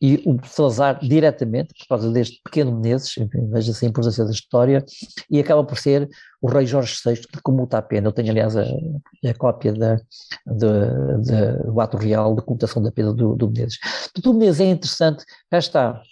[0.00, 3.14] e o Salazar diretamente, por causa deste pequeno Menezes,
[3.50, 4.84] veja-se a importância da história,
[5.30, 6.08] e acaba por ser
[6.40, 8.08] o rei Jorge VI que comuta a pena.
[8.08, 12.90] Eu tenho, aliás, a, a cópia da, de, de, do ato real de comutação da
[12.90, 13.78] pena do, do Menezes.
[14.04, 16.02] Portanto, o Menezes é interessante, já está,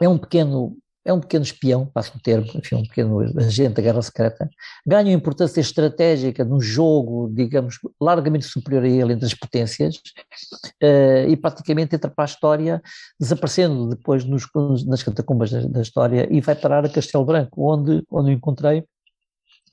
[0.00, 3.82] é um pequeno é um pequeno espião, passo o termo, enfim, um pequeno agente da
[3.82, 4.48] guerra secreta,
[4.86, 11.36] ganha importância estratégica num jogo, digamos, largamente superior a ele entre as potências, uh, e
[11.36, 12.82] praticamente entra para a história,
[13.18, 14.46] desaparecendo depois nos,
[14.86, 18.84] nas catacumbas da, da, história, e vai parar a Castelo Branco, onde, onde o encontrei,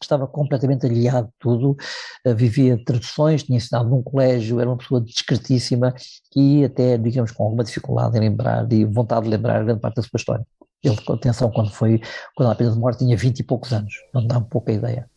[0.01, 1.77] estava completamente aliado de tudo,
[2.25, 5.93] uh, vivia traduções, tinha ensinado num colégio, era uma pessoa discretíssima
[6.35, 10.01] e até, digamos, com alguma dificuldade em lembrar e vontade de lembrar grande parte da
[10.01, 10.45] sua história.
[10.83, 12.01] Ele, atenção, quando foi,
[12.35, 14.73] quando a pena de morte tinha 20 e poucos anos, não dá um pouco a
[14.73, 15.09] ideia.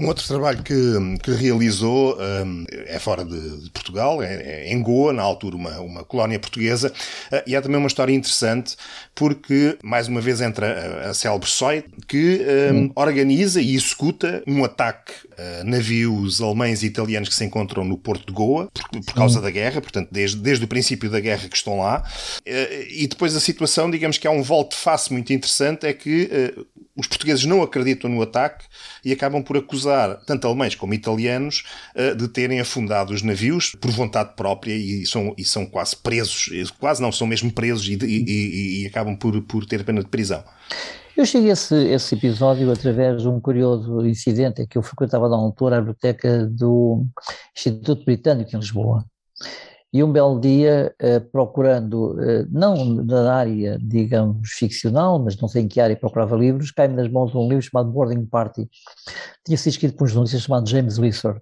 [0.00, 0.74] Um outro trabalho que,
[1.22, 5.78] que realizou um, é fora de, de Portugal, é, é, em Goa, na altura uma,
[5.80, 6.90] uma colónia portuguesa,
[7.30, 8.76] uh, e há também uma história interessante,
[9.14, 12.40] porque mais uma vez entra a, a célebre Soy, que
[12.72, 12.92] um, hum.
[12.96, 18.26] organiza e executa um ataque a navios alemães e italianos que se encontram no porto
[18.26, 19.42] de Goa, por, por causa hum.
[19.42, 22.02] da guerra, portanto, desde, desde o princípio da guerra que estão lá,
[22.38, 26.66] uh, e depois a situação, digamos que há um volte-face muito interessante, é que uh,
[27.00, 28.66] os portugueses não acreditam no ataque
[29.04, 31.64] e acabam por acusar tanto alemães como italianos
[31.96, 36.70] uh, de terem afundado os navios por vontade própria e são, e são quase presos,
[36.78, 40.44] quase não, são mesmo presos e, e, e acabam por, por ter pena de prisão.
[41.16, 45.36] Eu cheguei a esse, esse episódio através de um curioso incidente que eu frequentava na
[45.36, 47.04] altura a biblioteca do
[47.56, 49.04] Instituto Britânico em Lisboa.
[49.92, 55.62] E um belo dia, uh, procurando, uh, não na área, digamos, ficcional, mas não sei
[55.62, 58.68] em que área procurava livros, cai-me nas mãos um livro chamado Boarding Party.
[59.44, 61.40] Tinha sido escrito por um jornalista chamado James Lisser.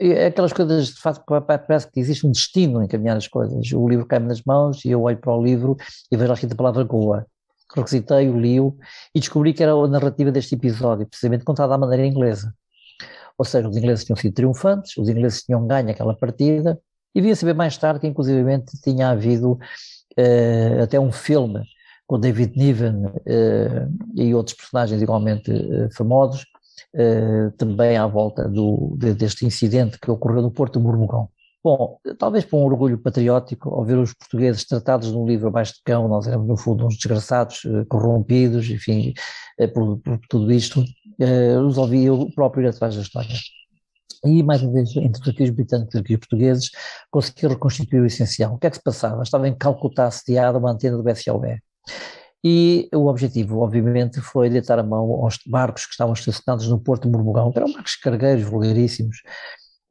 [0.00, 3.70] E é aquelas coisas, de facto, parece que existe um destino em caminhar as coisas.
[3.72, 5.76] O livro cai-me nas mãos e eu olho para o livro
[6.10, 7.26] e vejo lá escrita a palavra Goa.
[7.76, 8.78] Requisitei-o, li-o
[9.14, 12.54] e descobri que era a narrativa deste episódio, precisamente contada à maneira inglesa.
[13.36, 16.80] Ou seja, os ingleses tinham sido triunfantes, os ingleses tinham ganho aquela partida,
[17.14, 21.62] e vim a saber mais tarde que, inclusivamente, tinha havido uh, até um filme
[22.06, 26.44] com David Niven uh, e outros personagens igualmente uh, famosos,
[27.56, 31.28] também à volta do, de, deste incidente que ocorreu no Porto de Mormugão.
[31.62, 35.82] Bom, talvez por um orgulho patriótico, ao ver os portugueses tratados num livro abaixo de
[35.84, 39.12] cão, nós éramos no fundo uns desgraçados, corrompidos, enfim,
[39.72, 40.82] por, por tudo isto,
[41.18, 43.36] resolvi eu próprio ir atrás da história
[44.24, 46.70] e, mais uma vez, entre os britânicos e os portugueses,
[47.10, 48.54] consegui reconstituir o essencial.
[48.54, 49.22] O que é que se passava?
[49.22, 51.60] Estava em Calcutá assediada uma antena do SOE.
[52.42, 57.02] E o objetivo, obviamente, foi deitar a mão aos barcos que estavam estacionados no Porto
[57.02, 59.18] de Mormugão, que eram barcos cargueiros vulgaríssimos,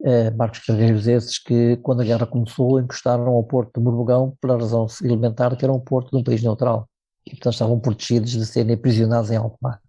[0.04, 4.58] eh, barcos cargueiros esses que, quando a guerra começou, encostaram ao Porto de Mormugão pela
[4.58, 6.88] razão elementar que era um porto de um país neutral.
[7.26, 9.80] E, portanto, estavam protegidos de serem aprisionados em alto mar.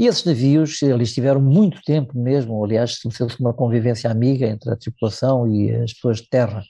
[0.00, 4.76] E esses navios, eles tiveram muito tempo mesmo, aliás, estabeleceu-se uma convivência amiga entre a
[4.76, 6.62] tripulação e as pessoas de terra,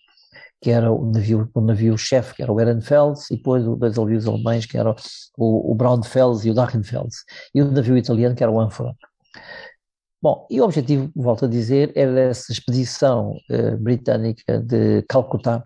[0.60, 4.66] que era o navio, o navio-chefe, que era o Ehrenfels, e depois dois navios alemães,
[4.66, 4.96] que eram
[5.38, 8.96] o, o Braunfels e o Drachenfels, e o navio italiano, que era o Anfora.
[10.20, 15.62] Bom, e o objetivo, volto a dizer, era essa expedição eh, britânica de Calcutá,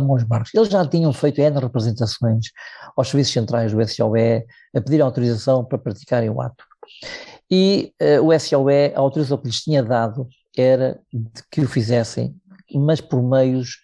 [0.00, 0.54] mão aos barcos.
[0.54, 2.46] Eles já tinham feito N representações
[2.96, 6.64] aos serviços centrais do SOE a pedir autorização para praticarem o ato.
[7.50, 12.34] E uh, o SOE, a autorização que lhes tinha dado era de que o fizessem,
[12.72, 13.78] mas por meios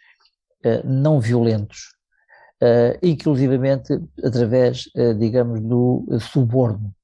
[0.65, 1.95] uh, não violentos,
[2.63, 4.85] uh, inclusivamente através,
[5.19, 6.95] digamos, do suborno.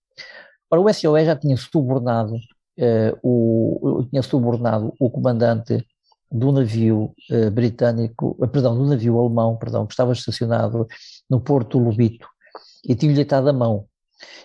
[0.70, 2.34] Ora, o SOE já tinha subornado,
[3.22, 5.86] o, tinha subornado o comandante
[6.32, 10.86] do navio uh, britânico, uh, perdão, do navio alemão, perdão, que estava estacionado
[11.28, 12.26] no Porto Lubito
[12.84, 13.86] e tinha-lhe deitado a mão.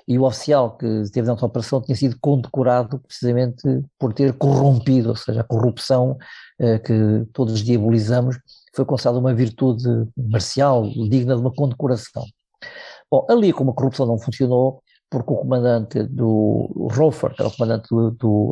[0.07, 3.61] E o oficial que esteve nessa operação tinha sido condecorado precisamente
[3.99, 6.17] por ter corrompido, ou seja, a corrupção
[6.59, 8.37] uh, que todos diabolizamos,
[8.75, 12.23] foi considerada uma virtude marcial digna de uma condecoração.
[13.09, 17.55] Bom, ali como a corrupção não funcionou, porque o comandante do Rofer, que era o
[17.55, 18.51] comandante do, do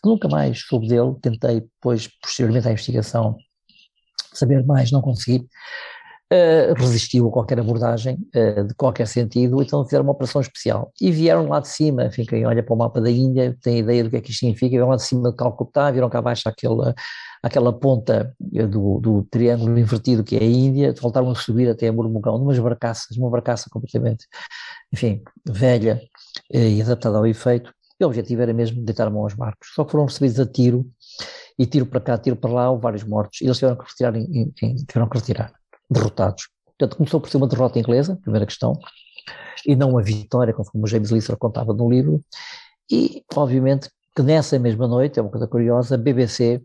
[0.00, 3.36] que nunca mais soube dele, tentei depois, posteriormente à investigação,
[4.32, 5.46] saber mais, não consegui,
[6.32, 10.90] uh, resistiu a qualquer abordagem uh, de qualquer sentido, então fizeram uma operação especial.
[11.00, 14.02] E vieram lá de cima, enfim, quem olha para o mapa da Índia tem ideia
[14.02, 16.48] do que é que isto significa, vieram lá de cima de Calcutá, viram cá abaixo
[16.48, 16.94] aquela,
[17.42, 21.88] aquela ponta eh, do, do, triângulo invertido que é a Índia, voltaram a subir até
[21.88, 24.26] a Murmugão, numas barcaças, uma barcaça completamente,
[24.92, 26.00] enfim, velha
[26.50, 29.92] e adaptada ao efeito, e o objetivo era mesmo deitar mão aos barcos, só que
[29.92, 30.86] foram recebidos a tiro,
[31.58, 34.76] e tiro para cá, tiro para lá, vários mortos, e eles tiveram que retirar, enfim,
[34.88, 35.52] tiveram que retirar,
[35.92, 36.48] derrotados.
[36.78, 38.78] Portanto, começou por ser uma derrota inglesa, primeira questão,
[39.66, 42.22] e não uma vitória, conforme o James Lisser contava no livro,
[42.90, 46.60] e, obviamente, que nessa mesma noite, é uma coisa curiosa, a BBC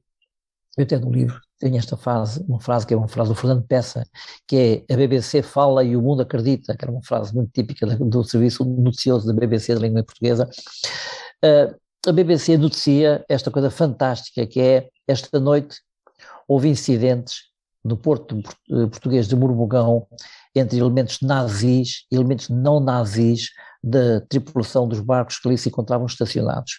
[0.78, 3.66] eu tenho no livro, tenho esta frase, uma frase que é uma frase do Fernando
[3.66, 4.08] Peça,
[4.48, 7.88] que é a BBC fala e o mundo acredita, que era uma frase muito típica
[7.88, 10.48] do serviço noticioso da BBC da língua portuguesa.
[11.44, 11.76] Uh,
[12.08, 15.82] a BBC noticia esta coisa fantástica que é, esta noite
[16.48, 17.48] houve incidentes
[17.88, 20.06] no porto eh, português de Murmugão
[20.54, 23.50] entre elementos nazis e elementos não nazis
[23.84, 26.74] da tripulação dos barcos que ali se encontravam estacionados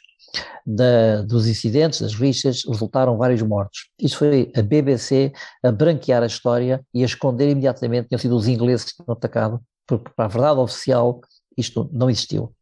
[0.67, 3.89] da, dos incidentes, das rixas, resultaram vários mortos.
[3.99, 5.33] Isto foi a BBC
[5.63, 9.15] a branquear a história e a esconder imediatamente que tinham sido os ingleses que tinham
[9.15, 11.21] atacado, porque para a verdade oficial
[11.57, 12.53] isto não existiu.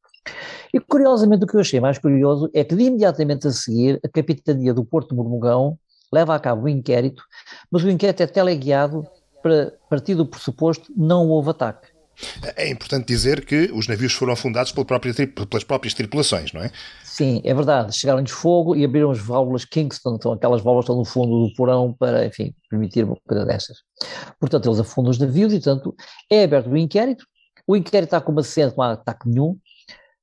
[0.72, 4.08] E curiosamente o que eu achei mais curioso é que de imediatamente a seguir a
[4.08, 5.14] Capitania do Porto de
[6.12, 7.22] leva a cabo o um inquérito,
[7.70, 9.06] mas o inquérito é teleguiado
[9.42, 11.88] para partir do pressuposto não houve ataque.
[12.56, 16.70] É importante dizer que os navios foram afundados pelas próprias tripulações, não é?
[17.04, 17.94] Sim, é verdade.
[17.94, 21.92] Chegaram-lhes fogo e abriram as válvulas Kingston, então aquelas válvulas estão no fundo do porão
[21.92, 23.78] para, enfim, permitir uma coisa dessas.
[24.40, 25.94] Portanto, eles afundam os navios e, portanto,
[26.30, 27.26] é aberto o inquérito.
[27.66, 29.58] O inquérito está como assento, não há ataque nenhum.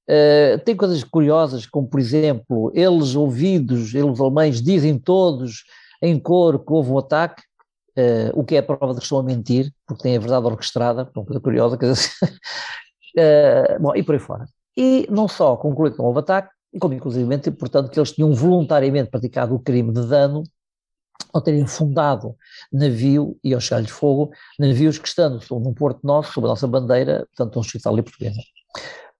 [0.09, 5.63] Uh, tem coisas curiosas, como, por exemplo, eles ouvidos, eles alemães dizem todos
[6.01, 7.41] em coro que houve um ataque,
[7.97, 10.45] uh, o que é a prova de que estão a mentir, porque têm a verdade
[10.45, 12.09] orquestrada, uma coisa curiosa, quer dizer,
[13.17, 14.45] uh, bom, e por aí fora.
[14.75, 16.49] E não só conclui que não houve ataque,
[16.79, 20.43] como inclusivamente, portanto, que eles tinham voluntariamente praticado o crime de dano
[21.31, 22.35] ao terem fundado
[22.71, 27.27] navio e ao chegar-lhes fogo, navios que estando num porto nosso, sob a nossa bandeira,
[27.35, 28.39] portanto, escritos ali portuguesa.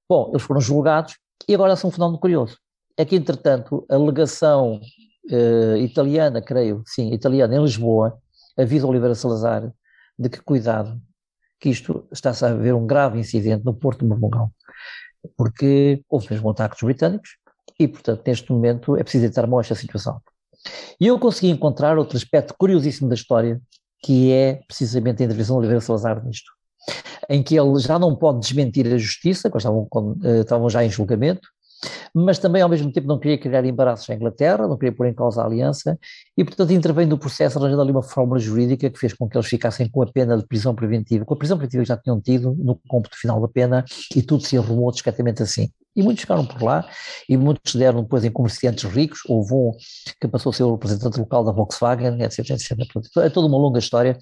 [0.07, 2.57] Bom, eles foram julgados e agora são um fenómeno curioso.
[2.97, 4.79] É que, entretanto, a legação
[5.31, 8.17] uh, italiana, creio, sim, italiana, em Lisboa,
[8.57, 9.71] avisa Oliveira Salazar
[10.17, 11.01] de que cuidado,
[11.59, 14.51] que isto está-se a haver um grave incidente no Porto de Mormugão,
[15.35, 17.37] porque houve mesmo ataques britânicos
[17.79, 20.21] e, portanto, neste momento é preciso estar mão a esta situação.
[20.99, 23.61] E eu consegui encontrar outro aspecto curiosíssimo da história,
[24.01, 26.51] que é precisamente a intervenção de Oliveira Salazar nisto,
[27.29, 30.89] em que ele já não pode desmentir a justiça, quando estavam, uh, estavam já em
[30.89, 31.47] julgamento,
[32.13, 35.13] mas também ao mesmo tempo não queria criar embaraços à Inglaterra, não queria pôr em
[35.13, 35.97] causa a aliança
[36.37, 39.47] e portanto interveio no processo arranjando ali uma fórmula jurídica que fez com que eles
[39.47, 42.55] ficassem com a pena de prisão preventiva, com a prisão preventiva que já tinham tido
[42.59, 43.83] no cômputo final da pena
[44.15, 45.69] e tudo se arrumou discretamente assim.
[45.95, 46.87] E muitos ficaram por lá
[47.29, 49.71] e muitos deram depois em comerciantes ricos, houve um
[50.19, 52.71] que passou a ser o representante local da Volkswagen, etc, etc.
[53.17, 54.17] É toda uma longa história.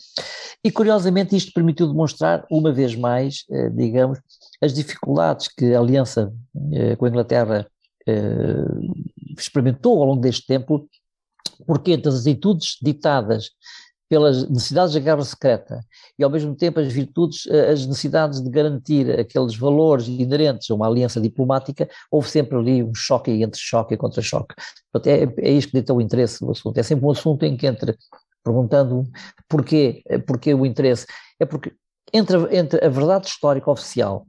[0.64, 4.20] E curiosamente isto permitiu demonstrar uma vez mais, eh, digamos,
[4.62, 6.34] as dificuldades que a aliança
[6.74, 7.68] eh, com a Inglaterra
[9.38, 10.88] experimentou ao longo deste tempo,
[11.66, 13.50] porque entre as atitudes ditadas
[14.12, 15.80] pelas necessidades da guerra secreta
[16.20, 20.76] e ao mesmo tempo as virtudes, eh, as necessidades de garantir aqueles valores inerentes a
[20.76, 24.54] uma aliança diplomática, houve sempre ali um choque entre choque e contra-choque.
[25.06, 26.78] É, é isto que dita o interesse do assunto.
[26.78, 27.98] É sempre um assunto em que entre,
[28.44, 29.06] perguntando
[29.48, 31.06] porquê, porquê o interesse,
[31.40, 31.72] é porque
[32.14, 34.28] entre, entre a verdade histórica oficial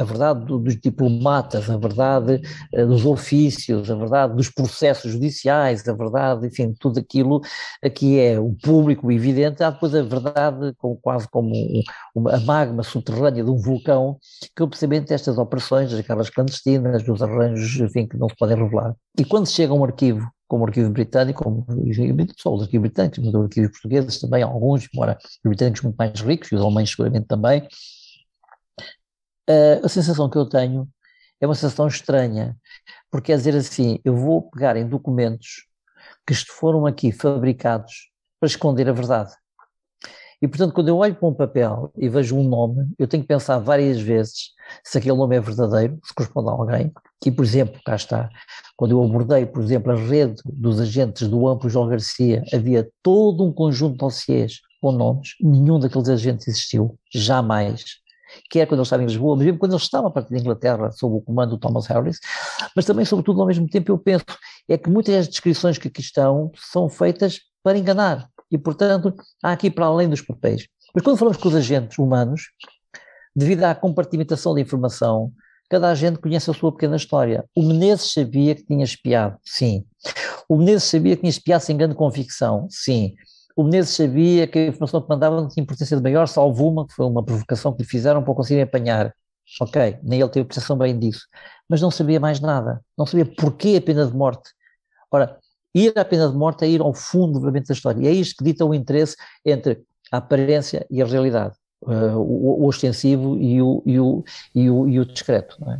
[0.00, 2.40] a verdade dos diplomatas, a verdade
[2.74, 7.42] uh, dos ofícios, a verdade dos processos judiciais, a verdade, enfim, tudo aquilo
[7.94, 11.52] que é o público evidente, há depois a verdade quase como
[12.30, 14.16] a magma subterrânea de um vulcão,
[14.56, 18.36] que é o pensamento destas operações, das guerras clandestinas, dos arranjos, enfim, que não se
[18.36, 18.96] podem revelar.
[19.18, 21.64] E quando chega um arquivo como o arquivo britânico, como
[22.36, 26.20] só os arquivos britânicos, mas os arquivos portugueses também, alguns, embora os britânicos muito mais
[26.20, 27.68] ricos, e os alemães seguramente também,
[29.82, 30.88] a sensação que eu tenho
[31.40, 32.56] é uma sensação estranha,
[33.10, 35.66] porque quer dizer assim, eu vou pegar em documentos
[36.26, 39.32] que foram aqui fabricados para esconder a verdade.
[40.42, 43.28] E, portanto, quando eu olho para um papel e vejo um nome, eu tenho que
[43.28, 46.92] pensar várias vezes se aquele nome é verdadeiro, se corresponde a alguém.
[47.26, 48.30] E, por exemplo, cá está,
[48.74, 53.44] quando eu abordei, por exemplo, a rede dos agentes do Amplo João Garcia, havia todo
[53.44, 57.99] um conjunto de dossiês com nomes, nenhum daqueles agentes existiu, jamais.
[58.50, 60.90] Quer quando eles estavam em Lisboa, mas mesmo quando eles estavam a partir da Inglaterra,
[60.92, 62.18] sob o comando do Thomas Harris,
[62.74, 64.24] mas também, sobretudo, ao mesmo tempo, eu penso
[64.68, 68.28] é que muitas das descrições que aqui estão são feitas para enganar.
[68.50, 70.66] E, portanto, há aqui para além dos papéis.
[70.94, 72.50] Mas quando falamos com os agentes humanos,
[73.34, 75.32] devido à compartimentação da informação,
[75.68, 77.44] cada agente conhece a sua pequena história.
[77.54, 79.84] O Menezes sabia que tinha espiado, sim.
[80.48, 83.14] O Menezes sabia que tinha espiado sem grande convicção, sim.
[83.60, 86.86] O Menezes sabia que a informação que mandava não tinha importância de maior, salvo uma,
[86.86, 89.14] que foi uma provocação que lhe fizeram para conseguirem apanhar.
[89.60, 91.26] Ok, nem ele teve percepção bem disso.
[91.68, 92.80] Mas não sabia mais nada.
[92.96, 94.48] Não sabia porquê a pena de morte.
[95.10, 95.36] Ora,
[95.74, 98.02] ir à pena de morte é ir ao fundo realmente da história.
[98.02, 102.62] E é isto que dita o interesse entre a aparência e a realidade, uh, o,
[102.62, 105.58] o, ostensivo e o, e o, e o, e o discreto.
[105.60, 105.78] Não é?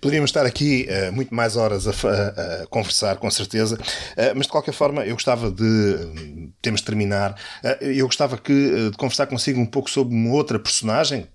[0.00, 4.46] Poderíamos estar aqui uh, muito mais horas a, a, a, conversar, com certeza, uh, mas
[4.46, 7.32] de qualquer forma eu gostava de, temos de terminar,
[7.64, 11.28] uh, eu gostava que, de conversar consigo um pouco sobre uma outra personagem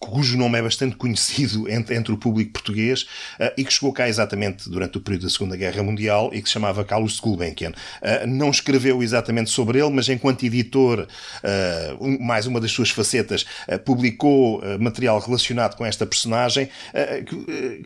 [0.00, 3.02] cujo nome é bastante conhecido entre, entre o público português
[3.38, 6.48] uh, e que chegou cá exatamente durante o período da Segunda Guerra Mundial e que
[6.48, 7.70] se chamava Carlos Gulbenkian.
[7.70, 12.88] Uh, não escreveu exatamente sobre ele, mas enquanto editor, uh, um, mais uma das suas
[12.88, 13.44] facetas,
[13.84, 16.70] publicou material relacionado com esta personagem.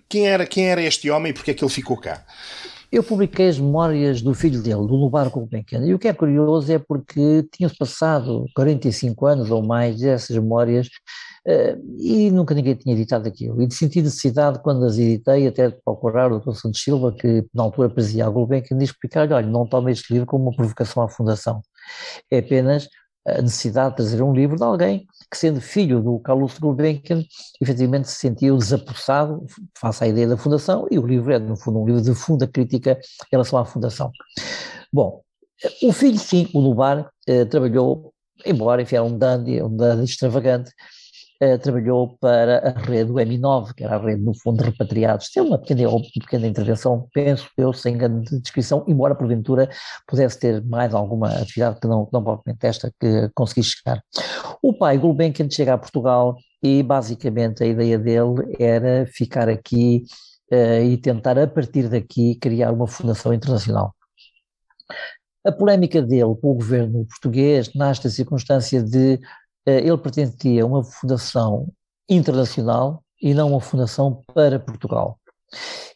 [0.09, 2.25] quem, era, quem era este homem e porque é que ele ficou cá?
[2.93, 6.73] Eu publiquei as memórias do filho dele, do Lubar Gulbenkian, e o que é curioso
[6.73, 10.89] é porque tinham-se passado 45 anos ou mais dessas memórias
[11.99, 13.61] e nunca ninguém tinha editado aquilo.
[13.63, 16.55] E senti necessidade, quando as editei, até de procurar o Dr.
[16.55, 20.27] Santos Silva, que na altura presidia a Gulbenkian, de explicar: olha, não tome este livro
[20.27, 21.61] como uma provocação à Fundação.
[22.31, 22.89] É apenas
[23.27, 27.23] a necessidade de trazer um livro de alguém que, sendo filho do Carlos Gulbenkian,
[27.61, 29.45] efetivamente se sentiu desapossado
[29.79, 32.47] face à ideia da Fundação, e o livro é, no fundo, um livro de funda
[32.47, 34.11] crítica em relação à Fundação.
[34.93, 35.23] Bom,
[35.83, 38.13] o filho, sim, o Lubar, eh, trabalhou,
[38.45, 40.71] embora, enfim, era um dandy, um dandy extravagante,
[41.43, 45.31] uh, trabalhou para a rede do M9, que era a rede, no fundo, de repatriados.
[45.31, 49.69] Teve uma pequena, uma pequena intervenção, penso eu, sem grande descrição, embora porventura
[50.07, 54.03] pudesse ter mais alguma atividade que não, não propriamente esta que consegui chegar.
[54.63, 60.05] O pai Gulbenkian chega a Portugal e basicamente a ideia dele era ficar aqui
[60.53, 63.95] uh, e tentar a partir daqui criar uma fundação internacional.
[65.45, 69.19] A polémica dele com o governo português nasce da circunstância de eh,
[69.67, 71.69] ele pertencia a uma fundação
[72.09, 75.19] internacional e não uma fundação para Portugal.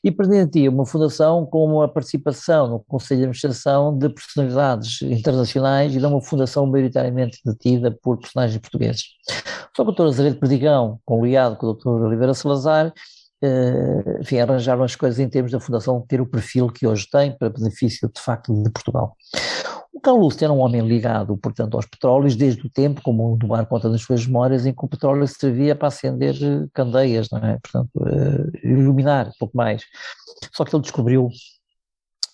[0.02, 5.98] E pretendia uma fundação com a participação no Conselho de Administração de personalidades internacionais e
[5.98, 9.04] não uma fundação maioritariamente detida por personagens portugueses.
[9.76, 10.02] Só o Dr.
[10.02, 11.88] Azeredo Perdigão, conliado com o Dr.
[11.88, 12.92] Oliveira Salazar,
[13.42, 17.36] eh, enfim, arranjaram as coisas em termos da fundação ter o perfil que hoje tem
[17.36, 19.16] para benefício de facto de Portugal.
[19.92, 23.66] O Carlos era um homem ligado, portanto, aos petróleos desde o tempo, como o Dubar
[23.66, 27.58] conta nas suas memórias, em que o petróleo servia para acender eh, candeias, não é?
[27.58, 29.82] Portanto, uh, iluminar um pouco mais.
[30.54, 31.28] Só que ele descobriu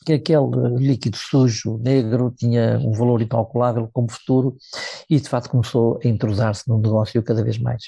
[0.05, 4.57] que aquele líquido sujo, negro, tinha um valor incalculável como futuro
[5.09, 7.85] e, de fato, começou a entrosar-se no negócio cada vez mais.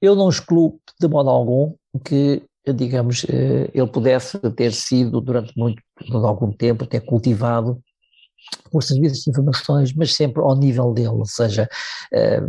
[0.00, 1.74] Eu não excluo de modo algum
[2.04, 2.42] que
[2.72, 7.80] digamos, eh, ele pudesse ter sido durante muito, durante algum tempo, ter cultivado
[8.70, 11.68] por serviços de informações, mas sempre ao nível dele, ou seja,
[12.12, 12.40] eh,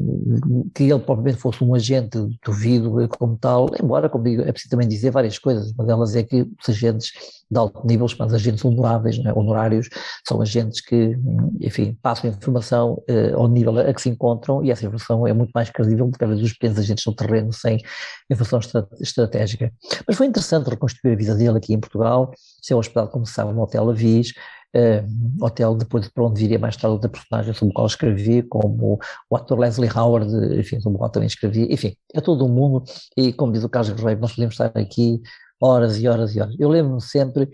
[0.76, 4.88] que ele propriamente fosse um agente duvido como tal, embora, como digo, é preciso também
[4.88, 7.12] dizer várias coisas, uma delas é que os agentes
[7.52, 9.34] de alto nível, chamados agentes honoráveis, é?
[9.34, 9.90] honorários,
[10.28, 11.18] são agentes que,
[11.60, 15.52] enfim, passam informação uh, ao nível a que se encontram e essa informação é muito
[15.52, 17.82] mais credível do que às vezes os pequenos agentes no terreno sem
[18.30, 18.60] informação
[19.02, 19.74] estratégica.
[20.08, 22.32] Mas foi interessante reconstruir a vida dele aqui em Portugal,
[22.62, 24.34] ser hospedado, como se sabe, no Hotel Avis,
[24.76, 29.00] uh, hotel depois para onde viria mais tarde outra personagem sobre o qual escrevi, como
[29.30, 32.84] o ator Leslie Howard, enfim, sobre o qual também escrevi, enfim, é todo o mundo
[33.18, 35.22] e como diz o Carlos Guerreiro, nós podemos estar aqui
[35.62, 36.56] horas e horas e horas.
[36.60, 37.50] Eu lembro-me sempre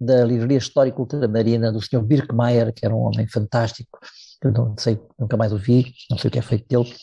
[0.00, 2.02] da livraria histórica ultramarina do Sr.
[2.02, 3.98] Birkmeier, que era um homem fantástico,
[4.40, 6.94] que não sei, nunca mais o vi, não sei o que é feito dele,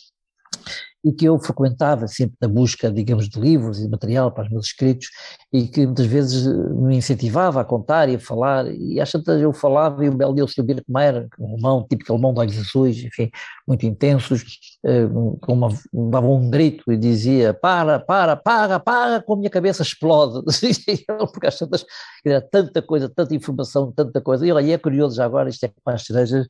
[1.04, 4.50] e que eu frequentava sempre na busca, digamos, de livros e de material para os
[4.50, 5.08] meus escritos
[5.52, 8.66] e que muitas vezes me incentivava a contar e a falar.
[8.72, 10.62] E às tantas eu falava e o belo dia o.
[10.62, 13.30] Birco Meyer, um alemão, típico alemão de olhos azuis, enfim,
[13.66, 14.44] muito intensos,
[14.84, 15.06] eh,
[15.40, 19.82] com uma, dava um grito e dizia para, para, para, para, com a minha cabeça
[19.82, 20.44] explode,
[21.32, 21.84] porque às tantas
[22.24, 25.68] era tanta coisa, tanta informação, tanta coisa, e olha, é curioso já agora, isto é
[25.68, 26.46] com as cerejas,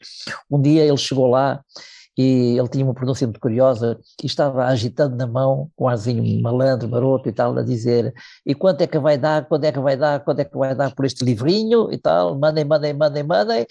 [0.50, 1.62] um dia ele chegou lá
[2.20, 6.86] e ele tinha uma pronúncia muito curiosa e estava agitando na mão, com um malandro,
[6.86, 8.12] maroto e tal, a dizer
[8.44, 10.74] e quanto é que vai dar, quando é que vai dar, quando é que vai
[10.74, 13.66] dar por este livrinho e tal, mandem, mandem, mandem, mandem,